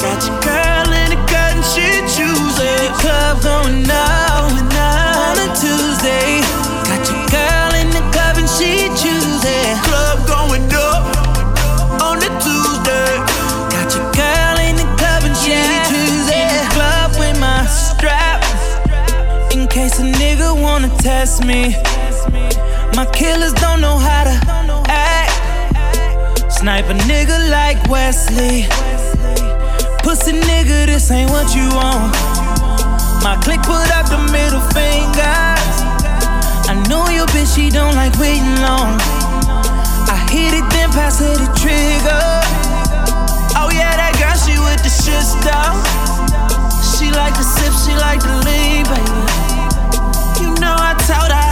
[0.01, 2.89] Got your girl in the cut and she Tuesday.
[3.05, 6.41] Club going up, going up on a Tuesday.
[6.89, 9.77] Got your girl in the club and she Tuesday.
[9.85, 11.05] Club going up
[12.01, 13.13] on a Tuesday.
[13.77, 15.53] Got your girl in the club and she
[15.93, 16.49] Tuesday.
[16.49, 18.41] In the club with my strap.
[19.53, 21.77] In case a nigga wanna test me.
[22.95, 24.37] My killers don't know how to
[24.89, 26.53] act.
[26.53, 28.67] Snipe a nigga like Wesley.
[30.05, 32.13] Pussy nigga, this ain't what you want.
[33.25, 35.73] My click put up the middle fingers.
[36.69, 39.01] I know your bitch, she don't like waiting long.
[40.13, 42.25] I hit it, then pass her the trigger.
[43.57, 45.81] Oh yeah, that girl, she with the shit stuff.
[46.93, 49.23] She like to sip, she like to lean, baby.
[50.45, 51.52] You know I taught her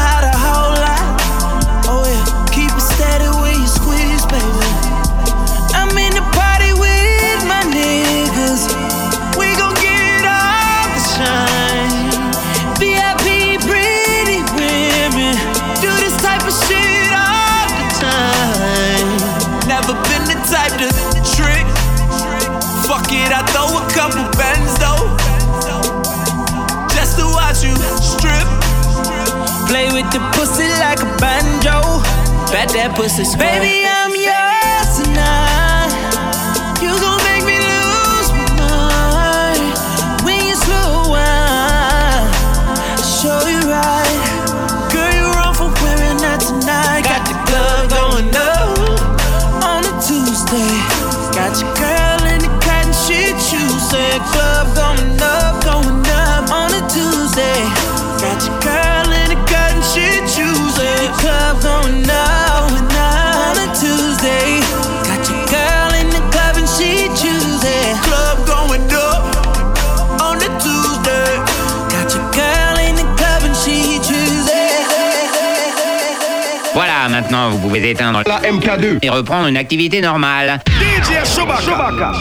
[6.21, 8.71] the party with my niggas.
[9.39, 11.91] We gon' get all the shine.
[12.79, 15.35] VIP pretty women
[15.81, 19.09] do this type of shit all the time.
[19.67, 20.89] Never been the type to
[21.35, 21.67] trick.
[22.87, 24.79] Fuck it, I throw a couple bands.
[26.95, 28.47] Just to watch you strip.
[29.69, 32.03] Play with the pussy like a banjo.
[32.53, 33.47] Bet that pussy squirt.
[33.47, 35.93] Baby, I'm yours tonight.
[36.83, 37.20] You gon'
[77.51, 80.61] vous pouvez éteindre la MK2 et reprendre une activité normale.
[80.69, 82.13] DJ Chewbacca.